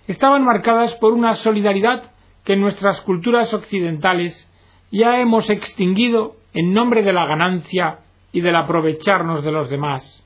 estaban 0.07 0.43
marcadas 0.43 0.95
por 0.95 1.13
una 1.13 1.33
solidaridad 1.35 2.11
que 2.43 2.53
en 2.53 2.61
nuestras 2.61 3.01
culturas 3.01 3.53
occidentales 3.53 4.49
ya 4.91 5.19
hemos 5.19 5.49
extinguido 5.49 6.37
en 6.53 6.73
nombre 6.73 7.03
de 7.03 7.13
la 7.13 7.25
ganancia 7.25 7.99
y 8.31 8.41
del 8.41 8.55
aprovecharnos 8.55 9.43
de 9.43 9.51
los 9.51 9.69
demás. 9.69 10.23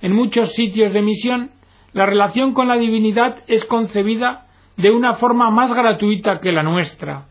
En 0.00 0.12
muchos 0.12 0.52
sitios 0.52 0.92
de 0.92 1.02
misión, 1.02 1.50
la 1.92 2.06
relación 2.06 2.54
con 2.54 2.68
la 2.68 2.76
divinidad 2.76 3.38
es 3.46 3.64
concebida 3.64 4.43
de 4.76 4.90
una 4.90 5.14
forma 5.14 5.50
más 5.50 5.72
gratuita 5.72 6.40
que 6.40 6.52
la 6.52 6.62
nuestra. 6.62 7.26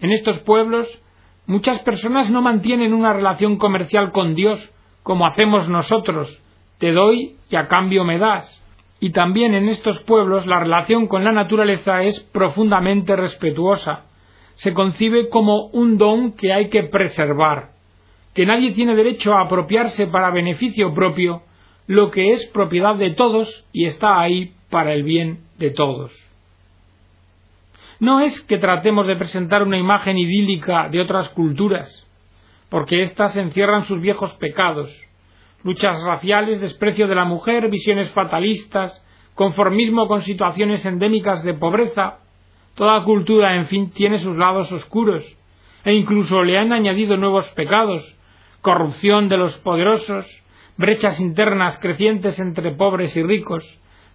En 0.00 0.12
estos 0.12 0.38
pueblos, 0.40 0.86
muchas 1.46 1.80
personas 1.80 2.30
no 2.30 2.42
mantienen 2.42 2.94
una 2.94 3.12
relación 3.12 3.56
comercial 3.56 4.12
con 4.12 4.34
Dios 4.34 4.72
como 5.08 5.26
hacemos 5.26 5.70
nosotros, 5.70 6.42
te 6.76 6.92
doy 6.92 7.36
y 7.48 7.56
a 7.56 7.66
cambio 7.66 8.04
me 8.04 8.18
das. 8.18 8.62
Y 9.00 9.12
también 9.12 9.54
en 9.54 9.70
estos 9.70 10.00
pueblos 10.00 10.44
la 10.44 10.60
relación 10.60 11.06
con 11.06 11.24
la 11.24 11.32
naturaleza 11.32 12.02
es 12.02 12.20
profundamente 12.24 13.16
respetuosa. 13.16 14.04
Se 14.56 14.74
concibe 14.74 15.30
como 15.30 15.68
un 15.68 15.96
don 15.96 16.32
que 16.32 16.52
hay 16.52 16.68
que 16.68 16.82
preservar, 16.82 17.70
que 18.34 18.44
nadie 18.44 18.72
tiene 18.72 18.94
derecho 18.94 19.32
a 19.32 19.40
apropiarse 19.40 20.08
para 20.08 20.30
beneficio 20.30 20.92
propio 20.92 21.40
lo 21.86 22.10
que 22.10 22.32
es 22.32 22.44
propiedad 22.48 22.96
de 22.96 23.12
todos 23.12 23.64
y 23.72 23.86
está 23.86 24.20
ahí 24.20 24.52
para 24.68 24.92
el 24.92 25.04
bien 25.04 25.44
de 25.58 25.70
todos. 25.70 26.27
No 28.00 28.20
es 28.20 28.40
que 28.42 28.58
tratemos 28.58 29.08
de 29.08 29.16
presentar 29.16 29.64
una 29.64 29.76
imagen 29.76 30.16
idílica 30.18 30.88
de 30.88 31.00
otras 31.00 31.28
culturas, 31.30 32.06
porque 32.68 33.02
éstas 33.02 33.36
encierran 33.36 33.84
sus 33.84 34.00
viejos 34.00 34.32
pecados, 34.34 34.94
luchas 35.64 36.00
raciales, 36.04 36.60
desprecio 36.60 37.08
de 37.08 37.16
la 37.16 37.24
mujer, 37.24 37.68
visiones 37.68 38.10
fatalistas, 38.10 39.04
conformismo 39.34 40.06
con 40.06 40.22
situaciones 40.22 40.86
endémicas 40.86 41.42
de 41.42 41.54
pobreza. 41.54 42.18
Toda 42.74 43.02
cultura, 43.02 43.56
en 43.56 43.66
fin, 43.66 43.90
tiene 43.90 44.20
sus 44.20 44.36
lados 44.36 44.70
oscuros, 44.70 45.24
e 45.84 45.92
incluso 45.92 46.44
le 46.44 46.56
han 46.56 46.72
añadido 46.72 47.16
nuevos 47.16 47.48
pecados, 47.50 48.14
corrupción 48.60 49.28
de 49.28 49.38
los 49.38 49.58
poderosos, 49.58 50.24
brechas 50.76 51.18
internas 51.18 51.78
crecientes 51.78 52.38
entre 52.38 52.70
pobres 52.70 53.16
y 53.16 53.24
ricos, 53.24 53.64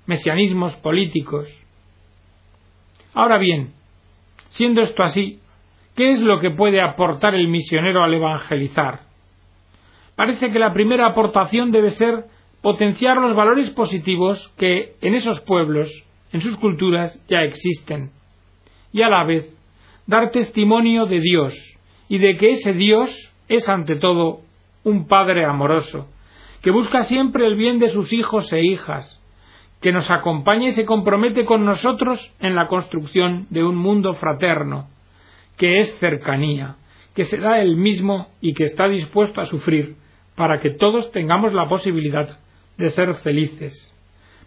mesianismos 0.06 0.74
políticos. 0.78 1.50
Ahora 3.14 3.38
bien, 3.38 3.74
siendo 4.50 4.82
esto 4.82 5.04
así, 5.04 5.40
¿qué 5.96 6.14
es 6.14 6.22
lo 6.22 6.40
que 6.40 6.52
puede 6.52 6.82
aportar 6.82 7.36
el 7.36 7.48
misionero 7.48 8.04
al 8.04 8.14
evangelizar? 8.14 9.02
Parece 10.16 10.52
que 10.52 10.60
la 10.60 10.74
primera 10.74 11.08
aportación 11.08 11.72
debe 11.72 11.92
ser 11.92 12.26
potenciar 12.62 13.18
los 13.18 13.36
valores 13.36 13.70
positivos 13.72 14.54
que 14.58 14.96
en 15.02 15.16
esos 15.16 15.42
pueblos, 15.42 15.90
en 16.32 16.42
sus 16.42 16.58
culturas, 16.58 17.22
ya 17.28 17.42
existen, 17.42 18.12
y 18.92 19.02
a 19.02 19.10
la 19.10 19.24
vez 19.26 19.54
dar 20.08 20.32
testimonio 20.32 21.06
de 21.06 21.20
Dios 21.20 21.54
y 22.10 22.18
de 22.18 22.38
que 22.38 22.52
ese 22.52 22.74
Dios 22.74 23.34
es 23.48 23.70
ante 23.70 23.96
todo 23.96 24.42
un 24.84 25.08
Padre 25.08 25.46
amoroso, 25.46 26.08
que 26.62 26.72
busca 26.72 27.04
siempre 27.04 27.46
el 27.46 27.56
bien 27.56 27.80
de 27.80 27.90
sus 27.90 28.12
hijos 28.14 28.52
e 28.54 28.62
hijas, 28.62 29.22
que 29.84 29.92
nos 29.92 30.10
acompaña 30.10 30.70
y 30.70 30.72
se 30.72 30.86
compromete 30.86 31.44
con 31.44 31.66
nosotros 31.66 32.34
en 32.40 32.56
la 32.56 32.68
construcción 32.68 33.48
de 33.50 33.66
un 33.66 33.76
mundo 33.76 34.14
fraterno, 34.14 34.88
que 35.58 35.82
es 35.82 35.94
cercanía, 36.00 36.78
que 37.14 37.26
se 37.26 37.38
da 37.38 37.60
él 37.60 37.76
mismo 37.76 38.30
y 38.40 38.54
que 38.54 38.64
está 38.64 38.88
dispuesto 38.88 39.42
a 39.42 39.46
sufrir 39.46 39.98
para 40.36 40.62
que 40.62 40.70
todos 40.70 41.12
tengamos 41.12 41.52
la 41.52 41.68
posibilidad 41.68 42.40
de 42.78 42.90
ser 42.92 43.14
felices, 43.16 43.94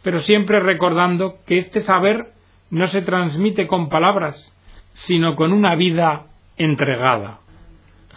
pero 0.02 0.20
siempre 0.20 0.58
recordando 0.58 1.34
que 1.46 1.58
este 1.58 1.80
saber 1.80 2.32
no 2.70 2.86
se 2.86 3.02
transmite 3.02 3.66
con 3.66 3.90
palabras, 3.90 4.54
sino 4.94 5.36
con 5.36 5.52
una 5.52 5.74
vida 5.74 6.28
entregada. 6.56 7.40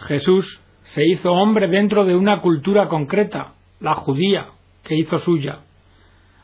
Jesús 0.06 0.62
se 0.84 1.06
hizo 1.06 1.34
hombre 1.34 1.68
dentro 1.68 2.06
de 2.06 2.16
una 2.16 2.40
cultura 2.40 2.88
concreta, 2.88 3.52
la 3.78 3.94
judía, 3.94 4.46
que 4.82 4.94
hizo 4.94 5.18
suya. 5.18 5.64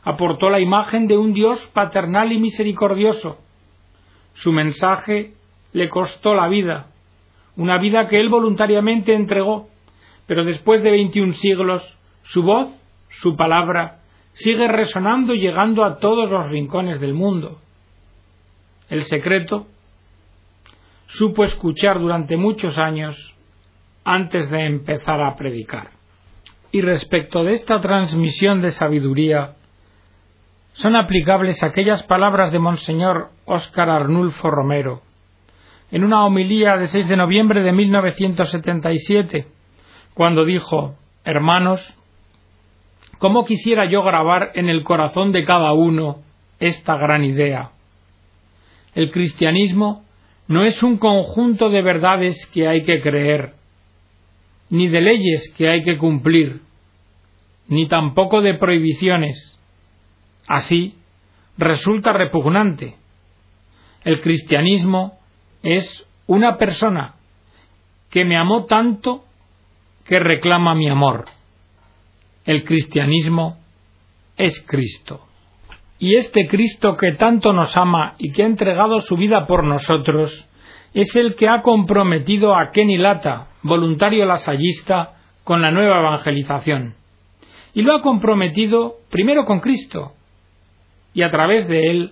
Aportó 0.07 0.49
la 0.49 0.61
imagen 0.61 1.05
de 1.07 1.17
un 1.17 1.33
Dios 1.33 1.69
paternal 1.73 2.31
y 2.31 2.39
misericordioso. 2.39 3.39
Su 4.35 4.53
mensaje 4.53 5.33
le 5.73 5.89
costó 5.89 6.33
la 6.33 6.47
vida, 6.47 6.87
una 7.57 7.77
vida 7.77 8.07
que 8.07 8.17
él 8.17 8.29
voluntariamente 8.29 9.13
entregó, 9.13 9.67
pero 10.25 10.45
después 10.45 10.81
de 10.81 10.91
veintiún 10.91 11.33
siglos, 11.33 11.83
su 12.23 12.41
voz, 12.41 12.69
su 13.09 13.35
palabra, 13.35 13.99
sigue 14.31 14.69
resonando 14.69 15.33
y 15.33 15.41
llegando 15.41 15.83
a 15.83 15.99
todos 15.99 16.31
los 16.31 16.49
rincones 16.51 17.01
del 17.01 17.13
mundo. 17.13 17.59
El 18.87 19.03
secreto 19.03 19.67
supo 21.07 21.43
escuchar 21.43 21.99
durante 21.99 22.37
muchos 22.37 22.77
años 22.77 23.35
antes 24.05 24.49
de 24.49 24.67
empezar 24.67 25.21
a 25.21 25.35
predicar. 25.35 25.89
Y 26.71 26.79
respecto 26.79 27.43
de 27.43 27.51
esta 27.51 27.81
transmisión 27.81 28.61
de 28.61 28.71
sabiduría, 28.71 29.56
son 30.77 30.95
aplicables 30.95 31.63
aquellas 31.63 32.03
palabras 32.03 32.51
de 32.51 32.59
Monseñor 32.59 33.29
Óscar 33.45 33.89
Arnulfo 33.89 34.51
Romero, 34.51 35.01
en 35.89 36.03
una 36.03 36.23
homilía 36.23 36.77
de 36.77 36.87
6 36.87 37.07
de 37.07 37.17
noviembre 37.17 37.63
de 37.63 37.71
1977, 37.71 39.47
cuando 40.13 40.45
dijo, 40.45 40.95
Hermanos, 41.23 41.81
¿cómo 43.17 43.43
quisiera 43.45 43.89
yo 43.89 44.03
grabar 44.03 44.51
en 44.53 44.69
el 44.69 44.83
corazón 44.83 45.31
de 45.31 45.45
cada 45.45 45.73
uno 45.73 46.17
esta 46.59 46.95
gran 46.95 47.23
idea? 47.23 47.71
El 48.93 49.11
cristianismo 49.11 50.03
no 50.47 50.63
es 50.63 50.83
un 50.83 50.97
conjunto 50.97 51.69
de 51.69 51.81
verdades 51.81 52.45
que 52.53 52.67
hay 52.67 52.83
que 52.83 53.01
creer, 53.01 53.53
ni 54.69 54.87
de 54.89 55.01
leyes 55.01 55.51
que 55.57 55.69
hay 55.69 55.83
que 55.83 55.97
cumplir, 55.97 56.61
ni 57.67 57.87
tampoco 57.87 58.41
de 58.41 58.53
prohibiciones. 58.53 59.56
Así, 60.47 60.95
resulta 61.57 62.13
repugnante. 62.13 62.95
El 64.03 64.21
cristianismo 64.21 65.19
es 65.61 66.07
una 66.27 66.57
persona 66.57 67.15
que 68.09 68.23
me 68.23 68.37
amó 68.37 68.65
tanto 68.65 69.25
que 70.05 70.19
reclama 70.19 70.73
mi 70.75 70.89
amor. 70.89 71.25
El 72.45 72.63
cristianismo 72.63 73.57
es 74.37 74.63
Cristo. 74.65 75.25
Y 75.99 76.15
este 76.15 76.47
Cristo 76.47 76.95
que 76.95 77.13
tanto 77.13 77.51
nos 77.51 77.75
ama 77.75 78.15
y 78.17 78.31
que 78.31 78.43
ha 78.43 78.45
entregado 78.45 79.01
su 79.01 79.17
vida 79.17 79.45
por 79.45 79.65
nosotros, 79.65 80.45
es 80.93 81.15
el 81.15 81.35
que 81.35 81.49
ha 81.49 81.61
comprometido 81.61 82.55
a 82.55 82.71
Kenny 82.71 82.97
Lata, 82.97 83.47
voluntario 83.63 84.25
lasallista, 84.25 85.15
con 85.43 85.61
la 85.61 85.71
nueva 85.71 85.99
evangelización. 85.99 86.95
Y 87.73 87.81
lo 87.81 87.95
ha 87.95 88.01
comprometido 88.01 88.95
primero 89.09 89.45
con 89.45 89.59
Cristo 89.59 90.13
y 91.17 91.23
a 91.23 91.31
través 91.31 91.67
de 91.67 91.89
él 91.89 92.11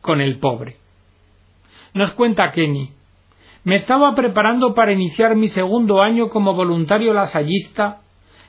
con 0.00 0.22
el 0.22 0.38
pobre. 0.38 0.76
Nos 1.92 2.12
cuenta 2.12 2.50
Kenny, 2.50 2.88
me 3.62 3.74
estaba 3.74 4.14
preparando 4.14 4.72
para 4.72 4.94
iniciar 4.94 5.36
mi 5.36 5.48
segundo 5.48 6.00
año 6.00 6.30
como 6.30 6.54
voluntario 6.54 7.12
lasallista, 7.12 8.00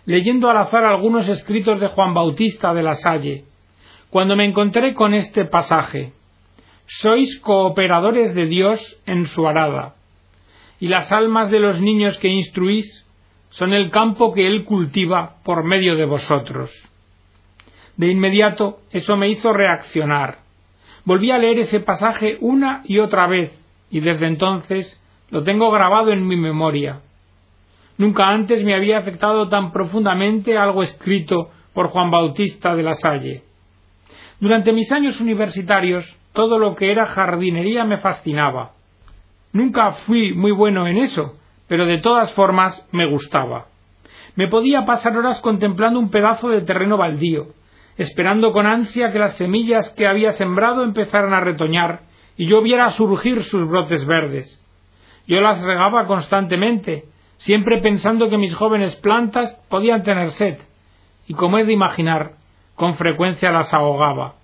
leyendo 0.06 0.50
al 0.50 0.56
azar 0.56 0.86
algunos 0.86 1.28
escritos 1.28 1.82
de 1.82 1.90
Juan 1.90 2.14
Bautista 2.14 2.74
de 2.74 2.82
la 2.82 2.96
Salle, 2.96 3.44
cuando 4.10 4.38
me 4.38 4.46
encontré 4.46 4.94
con 4.94 5.14
este 5.14 5.44
pasaje. 5.44 6.14
Sois 6.86 7.42
cooperadores 7.42 8.34
de 8.34 8.46
Dios 8.46 9.02
en 9.06 9.26
su 9.26 9.46
arada, 9.46 9.96
y 10.80 10.88
las 10.88 11.12
almas 11.12 11.52
de 11.52 11.60
los 11.60 11.82
niños 11.82 12.18
que 12.20 12.30
instruís 12.30 13.06
son 13.50 13.74
el 13.74 13.92
campo 13.92 14.34
que 14.34 14.48
Él 14.48 14.64
cultiva 14.64 15.42
por 15.44 15.66
medio 15.66 15.98
de 15.98 16.06
vosotros. 16.06 16.72
De 17.98 18.08
inmediato 18.08 18.80
eso 18.92 19.16
me 19.16 19.30
hizo 19.30 19.54
reaccionar. 19.54 20.40
Volví 21.06 21.32
a 21.32 21.38
leer 21.38 21.60
ese 21.60 21.80
pasaje 21.80 22.38
una 22.40 22.82
y 22.86 23.00
otra 23.00 23.28
vez, 23.28 23.52
y 23.90 24.00
desde 24.00 24.28
entonces 24.28 25.00
lo 25.30 25.44
tengo 25.44 25.70
grabado 25.72 26.12
en 26.12 26.26
mi 26.28 26.38
memoria. 26.38 27.02
Nunca 27.98 28.30
antes 28.30 28.64
me 28.64 28.76
había 28.76 29.00
afectado 29.00 29.50
tan 29.50 29.72
profundamente 29.72 30.58
algo 30.58 30.82
escrito 30.82 31.52
por 31.74 31.90
Juan 31.90 32.10
Bautista 32.10 32.76
de 32.76 32.84
la 32.84 32.96
Salle. 32.96 33.44
Durante 34.40 34.74
mis 34.74 34.92
años 34.92 35.20
universitarios, 35.22 36.06
todo 36.34 36.58
lo 36.58 36.76
que 36.76 36.92
era 36.92 37.06
jardinería 37.06 37.86
me 37.86 38.00
fascinaba. 38.00 38.72
Nunca 39.52 39.92
fui 40.06 40.34
muy 40.34 40.52
bueno 40.52 40.88
en 40.88 40.98
eso, 40.98 41.38
pero 41.68 41.86
de 41.86 42.00
todas 42.00 42.34
formas 42.34 42.88
me 42.92 43.06
gustaba. 43.06 43.68
Me 44.36 44.48
podía 44.48 44.86
pasar 44.86 45.16
horas 45.16 45.40
contemplando 45.42 46.00
un 46.00 46.10
pedazo 46.10 46.50
de 46.50 46.62
terreno 46.62 46.98
baldío, 46.98 47.48
esperando 47.98 48.52
con 48.52 48.66
ansia 48.66 49.12
que 49.12 49.20
las 49.20 49.38
semillas 49.38 49.90
que 49.92 50.08
había 50.08 50.32
sembrado 50.32 50.84
empezaran 50.84 51.34
a 51.34 51.40
retoñar 51.40 52.02
y 52.38 52.50
yo 52.50 52.62
viera 52.62 52.90
surgir 52.92 53.44
sus 53.44 53.68
brotes 53.68 54.06
verdes. 54.06 54.64
Yo 55.28 55.40
las 55.40 55.62
regaba 55.64 56.06
constantemente, 56.06 57.06
siempre 57.38 57.82
pensando 57.82 58.30
que 58.30 58.38
mis 58.38 58.56
jóvenes 58.56 58.96
plantas 58.98 59.54
podían 59.70 60.04
tener 60.04 60.32
sed, 60.32 60.58
y 61.28 61.34
como 61.34 61.58
es 61.58 61.68
de 61.68 61.74
imaginar, 61.74 62.34
con 62.76 62.96
frecuencia 62.96 63.52
las 63.52 63.74
ahogaba. 63.74 64.36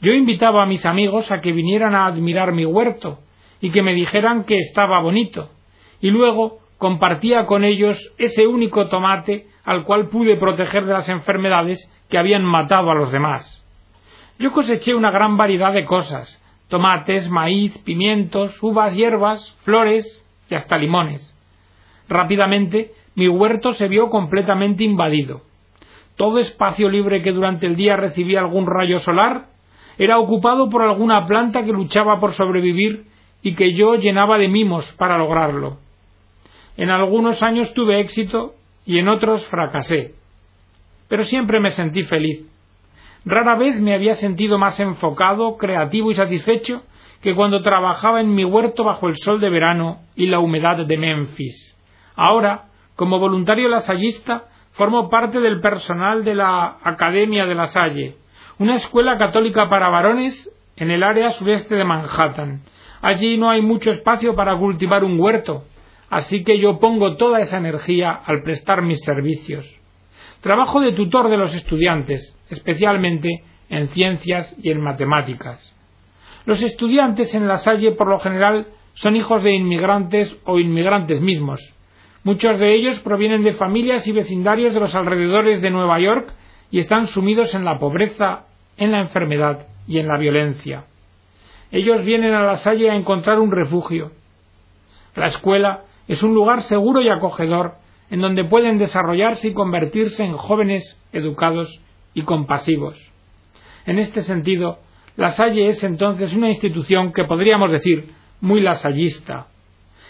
Yo 0.00 0.12
invitaba 0.12 0.62
a 0.62 0.66
mis 0.66 0.84
amigos 0.84 1.30
a 1.30 1.40
que 1.40 1.52
vinieran 1.52 1.94
a 1.94 2.06
admirar 2.06 2.52
mi 2.52 2.64
huerto 2.64 3.18
y 3.60 3.70
que 3.70 3.82
me 3.82 3.94
dijeran 3.94 4.44
que 4.44 4.58
estaba 4.58 5.00
bonito, 5.00 5.50
y 6.00 6.10
luego 6.10 6.58
compartía 6.78 7.46
con 7.46 7.64
ellos 7.64 7.98
ese 8.18 8.46
único 8.46 8.88
tomate 8.88 9.46
al 9.66 9.84
cual 9.84 10.08
pude 10.08 10.36
proteger 10.36 10.86
de 10.86 10.92
las 10.92 11.08
enfermedades 11.08 11.90
que 12.08 12.18
habían 12.18 12.44
matado 12.44 12.90
a 12.90 12.94
los 12.94 13.10
demás. 13.10 13.64
Yo 14.38 14.52
coseché 14.52 14.94
una 14.94 15.10
gran 15.10 15.36
variedad 15.36 15.72
de 15.72 15.84
cosas, 15.84 16.40
tomates, 16.68 17.28
maíz, 17.28 17.76
pimientos, 17.78 18.62
uvas, 18.62 18.94
hierbas, 18.94 19.54
flores 19.64 20.24
y 20.48 20.54
hasta 20.54 20.78
limones. 20.78 21.34
Rápidamente 22.08 22.92
mi 23.16 23.26
huerto 23.28 23.74
se 23.74 23.88
vio 23.88 24.08
completamente 24.08 24.84
invadido. 24.84 25.42
Todo 26.14 26.38
espacio 26.38 26.88
libre 26.88 27.22
que 27.22 27.32
durante 27.32 27.66
el 27.66 27.74
día 27.74 27.96
recibía 27.96 28.40
algún 28.40 28.66
rayo 28.66 29.00
solar 29.00 29.46
era 29.98 30.18
ocupado 30.18 30.70
por 30.70 30.82
alguna 30.82 31.26
planta 31.26 31.64
que 31.64 31.72
luchaba 31.72 32.20
por 32.20 32.34
sobrevivir 32.34 33.06
y 33.42 33.56
que 33.56 33.74
yo 33.74 33.96
llenaba 33.96 34.38
de 34.38 34.48
mimos 34.48 34.92
para 34.92 35.18
lograrlo. 35.18 35.78
En 36.76 36.90
algunos 36.90 37.42
años 37.42 37.74
tuve 37.74 37.98
éxito 38.00 38.54
y 38.86 38.98
en 38.98 39.08
otros 39.08 39.44
fracasé. 39.46 40.14
Pero 41.08 41.24
siempre 41.24 41.60
me 41.60 41.72
sentí 41.72 42.04
feliz. 42.04 42.46
Rara 43.24 43.56
vez 43.56 43.78
me 43.80 43.94
había 43.94 44.14
sentido 44.14 44.56
más 44.56 44.78
enfocado, 44.78 45.56
creativo 45.56 46.12
y 46.12 46.14
satisfecho 46.14 46.82
que 47.20 47.34
cuando 47.34 47.62
trabajaba 47.62 48.20
en 48.20 48.34
mi 48.34 48.44
huerto 48.44 48.84
bajo 48.84 49.08
el 49.08 49.16
sol 49.16 49.40
de 49.40 49.50
verano 49.50 49.98
y 50.14 50.26
la 50.26 50.38
humedad 50.38 50.86
de 50.86 50.96
Memphis. 50.96 51.76
Ahora, 52.14 52.66
como 52.94 53.18
voluntario 53.18 53.68
lasallista, 53.68 54.44
formo 54.72 55.10
parte 55.10 55.40
del 55.40 55.60
personal 55.60 56.24
de 56.24 56.34
la 56.34 56.76
Academia 56.82 57.46
de 57.46 57.54
la 57.54 57.66
Salle, 57.66 58.16
una 58.58 58.76
escuela 58.76 59.18
católica 59.18 59.68
para 59.68 59.88
varones 59.88 60.50
en 60.76 60.90
el 60.90 61.02
área 61.02 61.32
sureste 61.32 61.74
de 61.74 61.84
Manhattan. 61.84 62.60
Allí 63.02 63.36
no 63.36 63.50
hay 63.50 63.60
mucho 63.60 63.90
espacio 63.90 64.34
para 64.34 64.56
cultivar 64.56 65.02
un 65.02 65.18
huerto, 65.18 65.64
así 66.10 66.44
que 66.44 66.58
yo 66.60 66.78
pongo 66.78 67.16
toda 67.16 67.40
esa 67.40 67.58
energía 67.58 68.12
al 68.12 68.42
prestar 68.42 68.82
mis 68.82 69.00
servicios. 69.00 69.66
Trabajo 70.40 70.80
de 70.80 70.92
tutor 70.92 71.28
de 71.28 71.36
los 71.36 71.54
estudiantes, 71.54 72.36
especialmente 72.50 73.42
en 73.68 73.88
ciencias 73.88 74.54
y 74.62 74.70
en 74.70 74.80
matemáticas. 74.80 75.74
Los 76.44 76.62
estudiantes 76.62 77.34
en 77.34 77.48
la 77.48 77.58
Salle 77.58 77.92
por 77.92 78.08
lo 78.08 78.20
general 78.20 78.68
son 78.94 79.16
hijos 79.16 79.42
de 79.42 79.54
inmigrantes 79.54 80.36
o 80.44 80.58
inmigrantes 80.58 81.20
mismos. 81.20 81.60
Muchos 82.22 82.58
de 82.58 82.74
ellos 82.74 82.98
provienen 83.00 83.44
de 83.44 83.54
familias 83.54 84.06
y 84.06 84.12
vecindarios 84.12 84.74
de 84.74 84.80
los 84.80 84.94
alrededores 84.94 85.60
de 85.60 85.70
Nueva 85.70 86.00
York 86.00 86.32
y 86.70 86.78
están 86.78 87.06
sumidos 87.06 87.54
en 87.54 87.64
la 87.64 87.78
pobreza, 87.78 88.46
en 88.76 88.92
la 88.92 89.00
enfermedad 89.00 89.66
y 89.86 89.98
en 89.98 90.08
la 90.08 90.18
violencia. 90.18 90.84
Ellos 91.70 92.04
vienen 92.04 92.34
a 92.34 92.42
la 92.42 92.56
Salle 92.56 92.90
a 92.90 92.94
encontrar 92.94 93.38
un 93.38 93.50
refugio. 93.50 94.12
La 95.14 95.26
escuela 95.26 95.82
es 96.08 96.22
un 96.22 96.34
lugar 96.34 96.62
seguro 96.62 97.00
y 97.00 97.08
acogedor 97.08 97.74
en 98.10 98.20
donde 98.20 98.44
pueden 98.44 98.78
desarrollarse 98.78 99.48
y 99.48 99.54
convertirse 99.54 100.24
en 100.24 100.36
jóvenes 100.36 101.00
educados 101.12 101.80
y 102.14 102.22
compasivos. 102.22 102.96
En 103.84 103.98
este 103.98 104.22
sentido, 104.22 104.78
la 105.16 105.30
Salle 105.30 105.68
es 105.68 105.82
entonces 105.82 106.32
una 106.32 106.48
institución 106.48 107.12
que 107.12 107.24
podríamos 107.24 107.70
decir 107.72 108.10
muy 108.40 108.60
lasallista. 108.60 109.48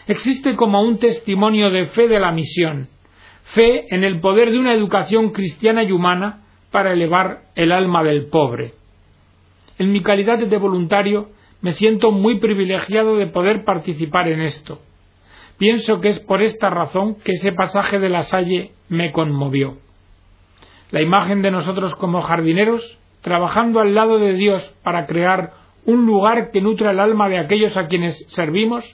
Existe 0.07 0.57
como 0.57 0.83
un 0.83 0.99
testimonio 0.99 1.71
de 1.71 1.87
fe 1.87 2.09
de 2.09 2.21
la 2.21 2.33
misión, 2.33 2.89
fe 3.55 3.87
en 3.95 4.05
el 4.05 4.21
poder 4.21 4.51
de 4.51 4.59
una 4.59 4.75
educación 4.75 5.31
cristiana 5.31 5.83
y 5.83 5.93
humana 5.93 6.43
para 6.71 6.93
elevar 6.93 7.43
el 7.55 7.73
alma 7.73 8.03
del 8.03 8.27
pobre. 8.27 8.75
En 9.79 9.93
mi 9.93 10.03
calidad 10.03 10.39
de 10.39 10.57
voluntario 10.59 11.31
me 11.61 11.73
siento 11.73 12.13
muy 12.13 12.39
privilegiado 12.39 13.17
de 13.17 13.27
poder 13.27 13.65
participar 13.65 14.29
en 14.29 14.41
esto. 14.41 14.81
Pienso 15.59 16.01
que 16.01 16.09
es 16.09 16.21
por 16.21 16.42
esta 16.42 16.71
razón 16.71 17.16
que 17.16 17.33
ese 17.33 17.53
pasaje 17.53 17.99
de 17.99 18.11
la 18.11 18.23
Salle 18.23 18.73
me 18.88 19.12
conmovió 19.12 19.79
la 20.90 21.03
imagen 21.03 21.42
de 21.42 21.51
nosotros 21.51 21.95
como 21.97 22.23
jardineros, 22.23 22.99
trabajando 23.21 23.81
al 23.81 23.95
lado 23.95 24.19
de 24.19 24.35
Dios 24.35 24.62
para 24.83 25.07
crear 25.07 25.53
un 25.85 26.07
lugar 26.07 26.51
que 26.53 26.61
nutra 26.61 26.92
el 26.92 27.01
alma 27.01 27.29
de 27.29 27.38
aquellos 27.38 27.77
a 27.77 27.87
quienes 27.87 28.25
servimos, 28.29 28.85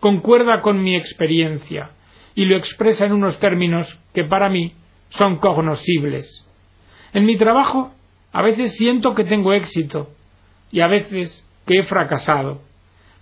concuerda 0.00 0.60
con 0.60 0.82
mi 0.82 0.96
experiencia 0.96 1.90
y 2.34 2.44
lo 2.44 2.56
expresa 2.56 3.06
en 3.06 3.12
unos 3.12 3.38
términos 3.38 3.98
que 4.14 4.24
para 4.24 4.48
mí 4.48 4.72
son 5.10 5.38
cognoscibles. 5.38 6.46
En 7.12 7.24
mi 7.24 7.36
trabajo 7.36 7.92
a 8.32 8.42
veces 8.42 8.76
siento 8.76 9.14
que 9.14 9.24
tengo 9.24 9.52
éxito 9.52 10.08
y 10.70 10.80
a 10.80 10.86
veces 10.86 11.46
que 11.66 11.80
he 11.80 11.82
fracasado, 11.84 12.60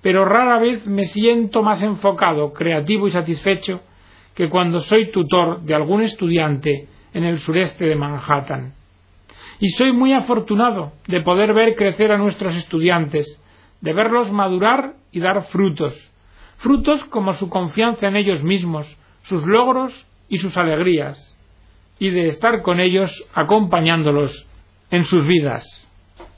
pero 0.03 0.25
rara 0.25 0.59
vez 0.59 0.87
me 0.87 1.05
siento 1.05 1.63
más 1.63 1.83
enfocado, 1.83 2.53
creativo 2.53 3.09
y 3.09 3.11
satisfecho 3.11 3.81
que 4.35 4.49
cuando 4.49 4.81
soy 4.83 5.11
tutor 5.11 5.63
de 5.63 5.75
algún 5.75 6.03
estudiante 6.03 6.87
en 7.13 7.25
el 7.25 7.41
sureste 7.41 7.85
de 7.87 7.97
Manhattan. 7.97 8.75
Y 9.59 9.71
soy 9.71 9.93
muy 9.93 10.13
afortunado 10.13 10.93
de 11.09 11.21
poder 11.21 11.53
ver 11.53 11.75
crecer 11.75 12.13
a 12.13 12.19
nuestros 12.19 12.55
estudiantes, 12.55 13.27
de 13.81 13.93
verlos 13.93 14.31
madurar 14.31 14.95
y 15.11 15.19
dar 15.19 15.45
frutos, 15.47 15.95
frutos 16.59 17.05
como 17.07 17.35
su 17.35 17.49
confianza 17.49 18.07
en 18.07 18.17
ellos 18.17 18.43
mismos, 18.45 18.97
sus 19.23 19.45
logros 19.45 20.07
y 20.29 20.39
sus 20.39 20.57
alegrías, 20.57 21.37
y 21.99 22.11
de 22.11 22.29
estar 22.29 22.63
con 22.63 22.79
ellos 22.79 23.11
acompañándolos 23.35 24.47
en 24.93 25.03
sus 25.03 25.27
vidas. 25.27 25.65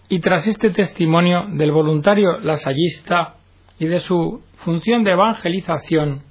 Y 0.09 0.21
tras 0.21 0.47
este 0.47 0.71
testimonio 0.71 1.47
del 1.51 1.73
voluntario 1.73 2.39
lasallista 2.39 3.37
y 3.81 3.87
de 3.87 4.01
su 4.01 4.43
función 4.59 5.03
de 5.03 5.13
evangelización, 5.13 6.23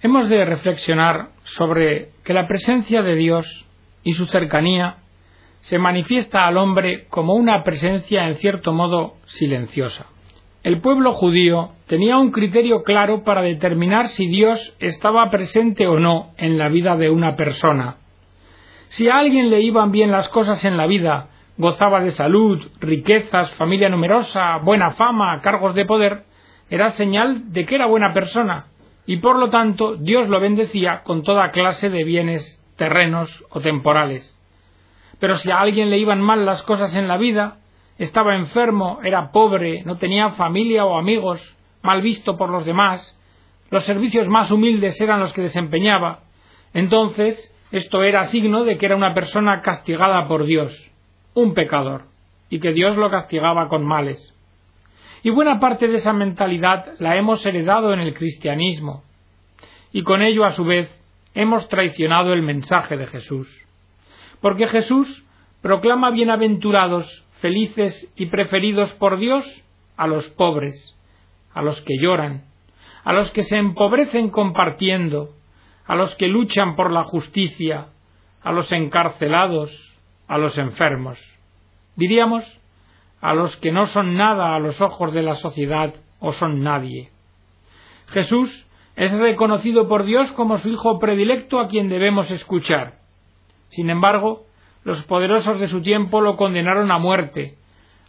hemos 0.00 0.28
de 0.28 0.44
reflexionar 0.44 1.30
sobre 1.42 2.10
que 2.24 2.32
la 2.32 2.46
presencia 2.46 3.02
de 3.02 3.16
Dios 3.16 3.66
y 4.04 4.12
su 4.12 4.26
cercanía 4.26 4.98
se 5.58 5.78
manifiesta 5.78 6.46
al 6.46 6.56
hombre 6.56 7.06
como 7.10 7.34
una 7.34 7.64
presencia 7.64 8.28
en 8.28 8.36
cierto 8.36 8.72
modo 8.72 9.16
silenciosa. 9.26 10.06
El 10.62 10.80
pueblo 10.80 11.14
judío 11.14 11.72
tenía 11.88 12.16
un 12.16 12.30
criterio 12.30 12.84
claro 12.84 13.24
para 13.24 13.42
determinar 13.42 14.06
si 14.06 14.28
Dios 14.28 14.76
estaba 14.78 15.28
presente 15.30 15.88
o 15.88 15.98
no 15.98 16.30
en 16.36 16.58
la 16.58 16.68
vida 16.68 16.96
de 16.96 17.10
una 17.10 17.34
persona. 17.34 17.96
Si 18.88 19.08
a 19.08 19.18
alguien 19.18 19.50
le 19.50 19.62
iban 19.62 19.90
bien 19.90 20.12
las 20.12 20.28
cosas 20.28 20.64
en 20.64 20.76
la 20.76 20.86
vida, 20.86 21.28
gozaba 21.56 22.00
de 22.00 22.12
salud, 22.12 22.64
riquezas, 22.78 23.50
familia 23.54 23.88
numerosa, 23.88 24.58
buena 24.58 24.92
fama, 24.92 25.40
cargos 25.40 25.74
de 25.74 25.84
poder, 25.84 26.24
era 26.70 26.90
señal 26.92 27.52
de 27.52 27.64
que 27.64 27.74
era 27.74 27.86
buena 27.86 28.12
persona, 28.12 28.66
y 29.06 29.18
por 29.18 29.38
lo 29.38 29.50
tanto 29.50 29.96
Dios 29.96 30.28
lo 30.28 30.40
bendecía 30.40 31.02
con 31.04 31.22
toda 31.22 31.50
clase 31.50 31.90
de 31.90 32.04
bienes 32.04 32.60
terrenos 32.76 33.44
o 33.50 33.60
temporales. 33.60 34.36
Pero 35.20 35.36
si 35.36 35.50
a 35.50 35.60
alguien 35.60 35.90
le 35.90 35.98
iban 35.98 36.20
mal 36.20 36.44
las 36.44 36.62
cosas 36.62 36.94
en 36.96 37.08
la 37.08 37.16
vida, 37.16 37.58
estaba 37.98 38.36
enfermo, 38.36 39.00
era 39.02 39.30
pobre, 39.30 39.82
no 39.84 39.96
tenía 39.96 40.30
familia 40.30 40.84
o 40.84 40.98
amigos, 40.98 41.40
mal 41.82 42.02
visto 42.02 42.36
por 42.36 42.50
los 42.50 42.66
demás, 42.66 43.18
los 43.70 43.84
servicios 43.84 44.28
más 44.28 44.50
humildes 44.50 45.00
eran 45.00 45.20
los 45.20 45.32
que 45.32 45.42
desempeñaba, 45.42 46.20
entonces 46.74 47.52
esto 47.72 48.02
era 48.02 48.26
signo 48.26 48.64
de 48.64 48.76
que 48.76 48.86
era 48.86 48.96
una 48.96 49.14
persona 49.14 49.62
castigada 49.62 50.28
por 50.28 50.44
Dios, 50.44 50.72
un 51.34 51.54
pecador, 51.54 52.04
y 52.50 52.60
que 52.60 52.72
Dios 52.72 52.96
lo 52.96 53.10
castigaba 53.10 53.68
con 53.68 53.84
males. 53.84 54.35
Y 55.26 55.30
buena 55.30 55.58
parte 55.58 55.88
de 55.88 55.96
esa 55.96 56.12
mentalidad 56.12 56.92
la 57.00 57.16
hemos 57.16 57.44
heredado 57.44 57.92
en 57.92 57.98
el 57.98 58.14
cristianismo, 58.14 59.02
y 59.92 60.04
con 60.04 60.22
ello 60.22 60.44
a 60.44 60.52
su 60.52 60.62
vez 60.62 60.88
hemos 61.34 61.68
traicionado 61.68 62.32
el 62.32 62.42
mensaje 62.42 62.96
de 62.96 63.08
Jesús. 63.08 63.48
Porque 64.40 64.68
Jesús 64.68 65.26
proclama 65.62 66.12
bienaventurados, 66.12 67.24
felices 67.40 68.08
y 68.14 68.26
preferidos 68.26 68.94
por 68.94 69.18
Dios 69.18 69.44
a 69.96 70.06
los 70.06 70.28
pobres, 70.28 70.96
a 71.52 71.60
los 71.60 71.82
que 71.82 71.98
lloran, 72.00 72.44
a 73.02 73.12
los 73.12 73.32
que 73.32 73.42
se 73.42 73.56
empobrecen 73.56 74.30
compartiendo, 74.30 75.30
a 75.86 75.96
los 75.96 76.14
que 76.14 76.28
luchan 76.28 76.76
por 76.76 76.92
la 76.92 77.02
justicia, 77.02 77.88
a 78.44 78.52
los 78.52 78.70
encarcelados, 78.70 79.72
a 80.28 80.38
los 80.38 80.56
enfermos. 80.56 81.18
Diríamos, 81.96 82.44
a 83.26 83.34
los 83.34 83.56
que 83.56 83.72
no 83.72 83.86
son 83.86 84.14
nada 84.14 84.54
a 84.54 84.60
los 84.60 84.80
ojos 84.80 85.12
de 85.12 85.20
la 85.20 85.34
sociedad 85.34 85.92
o 86.20 86.30
son 86.30 86.62
nadie. 86.62 87.10
Jesús 88.06 88.68
es 88.94 89.10
reconocido 89.18 89.88
por 89.88 90.04
Dios 90.04 90.30
como 90.30 90.58
su 90.58 90.68
Hijo 90.68 91.00
predilecto 91.00 91.58
a 91.58 91.66
quien 91.66 91.88
debemos 91.88 92.30
escuchar. 92.30 92.98
Sin 93.68 93.90
embargo, 93.90 94.44
los 94.84 95.02
poderosos 95.06 95.58
de 95.58 95.66
su 95.66 95.82
tiempo 95.82 96.20
lo 96.20 96.36
condenaron 96.36 96.92
a 96.92 96.98
muerte, 96.98 97.56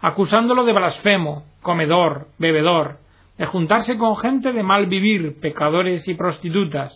acusándolo 0.01 0.65
de 0.65 0.73
blasfemo, 0.73 1.45
comedor, 1.63 2.27
bebedor, 2.37 2.99
de 3.39 3.47
juntarse 3.47 3.97
con 3.97 4.17
gente 4.17 4.53
de 4.53 4.61
mal 4.61 4.85
vivir, 4.85 5.39
pecadores 5.41 6.07
y 6.07 6.13
prostitutas. 6.13 6.93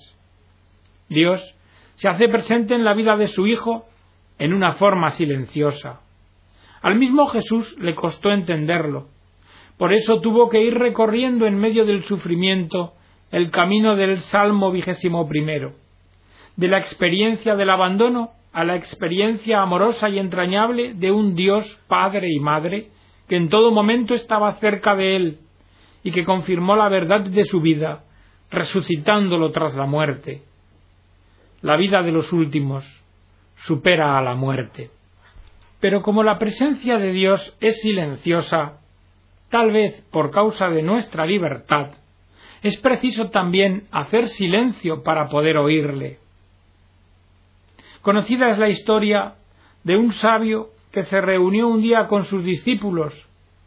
Dios 1.10 1.42
se 1.96 2.08
hace 2.08 2.30
presente 2.30 2.76
en 2.76 2.84
la 2.84 2.94
vida 2.94 3.18
de 3.18 3.30
su 3.30 3.48
Hijo 3.48 3.88
en 4.38 4.54
una 4.54 4.74
forma 4.74 5.10
silenciosa. 5.10 6.02
Al 6.82 6.96
mismo 6.98 7.28
Jesús 7.28 7.76
le 7.80 7.96
costó 7.96 8.32
entenderlo. 8.32 9.08
Por 9.78 9.94
eso 9.94 10.20
tuvo 10.22 10.50
que 10.50 10.62
ir 10.62 10.74
recorriendo 10.74 11.46
en 11.46 11.60
medio 11.60 11.86
del 11.86 12.04
sufrimiento 12.04 12.94
el 13.32 13.50
camino 13.50 13.96
del 13.96 14.20
Salmo 14.20 14.72
vigésimo 14.72 15.28
primero, 15.28 15.74
de 16.56 16.68
la 16.68 16.80
experiencia 16.80 17.56
del 17.56 17.70
abandono 17.70 18.32
a 18.54 18.64
la 18.64 18.76
experiencia 18.76 19.62
amorosa 19.62 20.10
y 20.10 20.20
entrañable 20.20 20.94
de 20.94 21.12
un 21.12 21.36
Dios 21.36 21.80
Padre 21.88 22.28
y 22.30 22.40
Madre 22.40 22.90
que 23.30 23.38
en 23.38 23.50
todo 23.50 23.72
momento 23.72 24.14
estaba 24.14 24.56
cerca 24.56 24.96
de 24.96 25.16
él 25.16 25.40
y 26.04 26.12
que 26.12 26.26
confirmó 26.26 26.76
la 26.76 26.90
verdad 26.90 27.22
de 27.22 27.46
su 27.46 27.62
vida, 27.62 28.04
resucitándolo 28.50 29.52
tras 29.52 29.76
la 29.76 29.86
muerte. 29.86 30.42
La 31.62 31.78
vida 31.78 32.02
de 32.02 32.12
los 32.12 32.34
últimos 32.34 32.84
supera 33.56 34.18
a 34.18 34.22
la 34.22 34.36
muerte. 34.36 34.90
Pero 35.82 36.02
como 36.02 36.24
la 36.24 36.38
presencia 36.38 36.98
de 36.98 37.12
Dios 37.12 37.58
es 37.60 37.82
silenciosa, 37.82 38.78
tal 39.50 39.72
vez 39.72 40.02
por 40.12 40.32
causa 40.32 40.70
de 40.70 40.84
nuestra 40.84 41.26
libertad, 41.26 41.92
es 42.62 42.78
preciso 42.78 43.32
también 43.32 43.88
hacer 43.92 44.28
silencio 44.28 45.04
para 45.04 45.28
poder 45.28 45.58
oírle. 45.58 46.20
Conocida 48.02 48.52
es 48.52 48.60
la 48.60 48.70
historia 48.70 49.34
de 49.84 49.98
un 49.98 50.14
sabio 50.14 50.70
que 50.92 51.04
se 51.04 51.20
reunió 51.20 51.68
un 51.68 51.82
día 51.82 52.06
con 52.08 52.26
sus 52.26 52.44
discípulos, 52.44 53.14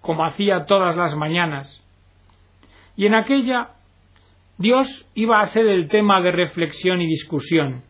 como 0.00 0.24
hacía 0.24 0.66
todas 0.66 0.96
las 0.96 1.16
mañanas, 1.16 1.82
y 2.96 3.06
en 3.06 3.14
aquella 3.14 3.70
Dios 4.56 5.06
iba 5.14 5.40
a 5.40 5.48
ser 5.48 5.66
el 5.66 5.88
tema 5.88 6.20
de 6.20 6.30
reflexión 6.30 7.02
y 7.02 7.06
discusión. 7.06 7.82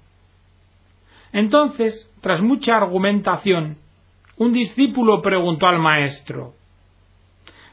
Entonces, 1.33 2.11
tras 2.23 2.41
mucha 2.41 2.77
argumentación, 2.77 3.77
un 4.37 4.53
discípulo 4.53 5.23
preguntó 5.23 5.67
al 5.67 5.79
maestro 5.79 6.55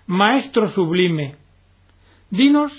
Maestro 0.07 0.67
sublime, 0.67 1.35
dinos 2.29 2.73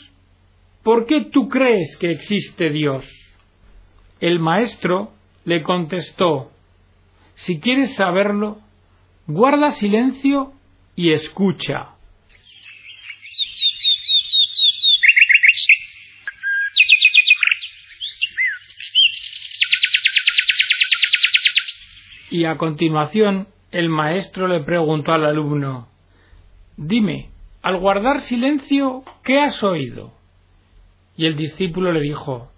¿por 0.83 1.07
qué 1.07 1.23
tú 1.33 1.49
crees 1.49 1.97
que 1.97 2.11
existe 2.11 2.69
Dios? 2.71 3.07
El 4.21 4.39
maestro 4.39 5.13
le 5.45 5.63
contestó, 5.63 6.51
si 7.35 7.59
quieres 7.59 7.95
saberlo, 7.95 8.59
guarda 9.27 9.71
silencio 9.71 10.53
y 10.95 11.13
escucha. 11.13 11.91
Y 22.31 22.45
a 22.45 22.57
continuación 22.57 23.49
el 23.73 23.89
maestro 23.89 24.47
le 24.49 24.63
preguntó 24.63 25.13
al 25.13 25.25
alumno, 25.25 25.89
Dime, 26.77 27.31
al 27.63 27.79
guardar 27.79 28.21
silencio, 28.21 29.03
¿qué 29.25 29.41
has 29.41 29.63
oído? 29.63 30.13
Y 31.17 31.27
el 31.27 31.37
discípulo 31.37 31.93
le 31.93 32.01
dijo, 32.01 32.51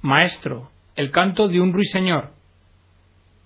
Maestro, 0.00 0.70
el 0.96 1.10
canto 1.10 1.48
de 1.48 1.60
un 1.60 1.72
ruiseñor. 1.72 2.30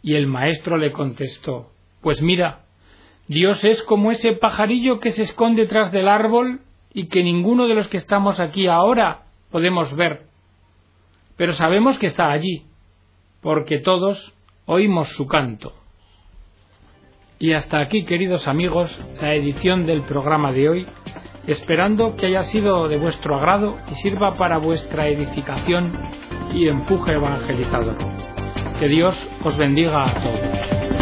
Y 0.03 0.15
el 0.15 0.27
maestro 0.27 0.77
le 0.77 0.93
contestó, 0.93 1.73
Pues 2.01 2.23
mira, 2.23 2.65
Dios 3.27 3.65
es 3.65 3.83
como 3.83 4.12
ese 4.12 4.33
pajarillo 4.33 5.01
que 5.01 5.11
se 5.11 5.25
esconde 5.25 5.67
tras 5.67 5.91
del 5.91 6.09
árbol 6.09 6.61
y 6.95 7.09
que 7.09 7.25
ninguno 7.25 7.67
de 7.67 7.75
los 7.75 7.89
que 7.89 7.97
estamos 7.97 8.39
aquí 8.39 8.69
ahora 8.69 9.25
podemos 9.51 9.95
ver. 9.97 10.27
Pero 11.37 11.53
sabemos 11.53 11.99
que 11.99 12.07
está 12.07 12.31
allí, 12.31 12.65
porque 13.43 13.79
todos 13.79 14.33
oímos 14.65 15.09
su 15.09 15.27
canto. 15.27 15.75
Y 17.38 17.53
hasta 17.53 17.81
aquí, 17.81 18.05
queridos 18.05 18.49
amigos, 18.49 18.99
la 19.20 19.35
edición 19.35 19.85
del 19.85 20.03
programa 20.03 20.53
de 20.53 20.68
hoy 20.70 20.87
esperando 21.46 22.16
que 22.16 22.27
haya 22.27 22.42
sido 22.42 22.88
de 22.88 22.96
vuestro 22.96 23.37
agrado 23.37 23.77
y 23.90 23.94
sirva 23.96 24.37
para 24.37 24.59
vuestra 24.59 25.09
edificación 25.09 25.92
y 26.55 26.66
empuje 26.68 27.12
evangelizador. 27.12 27.99
Que 28.81 28.88
Dios 28.88 29.29
os 29.44 29.57
bendiga 29.57 30.05
a 30.05 30.14
todos. 30.14 30.96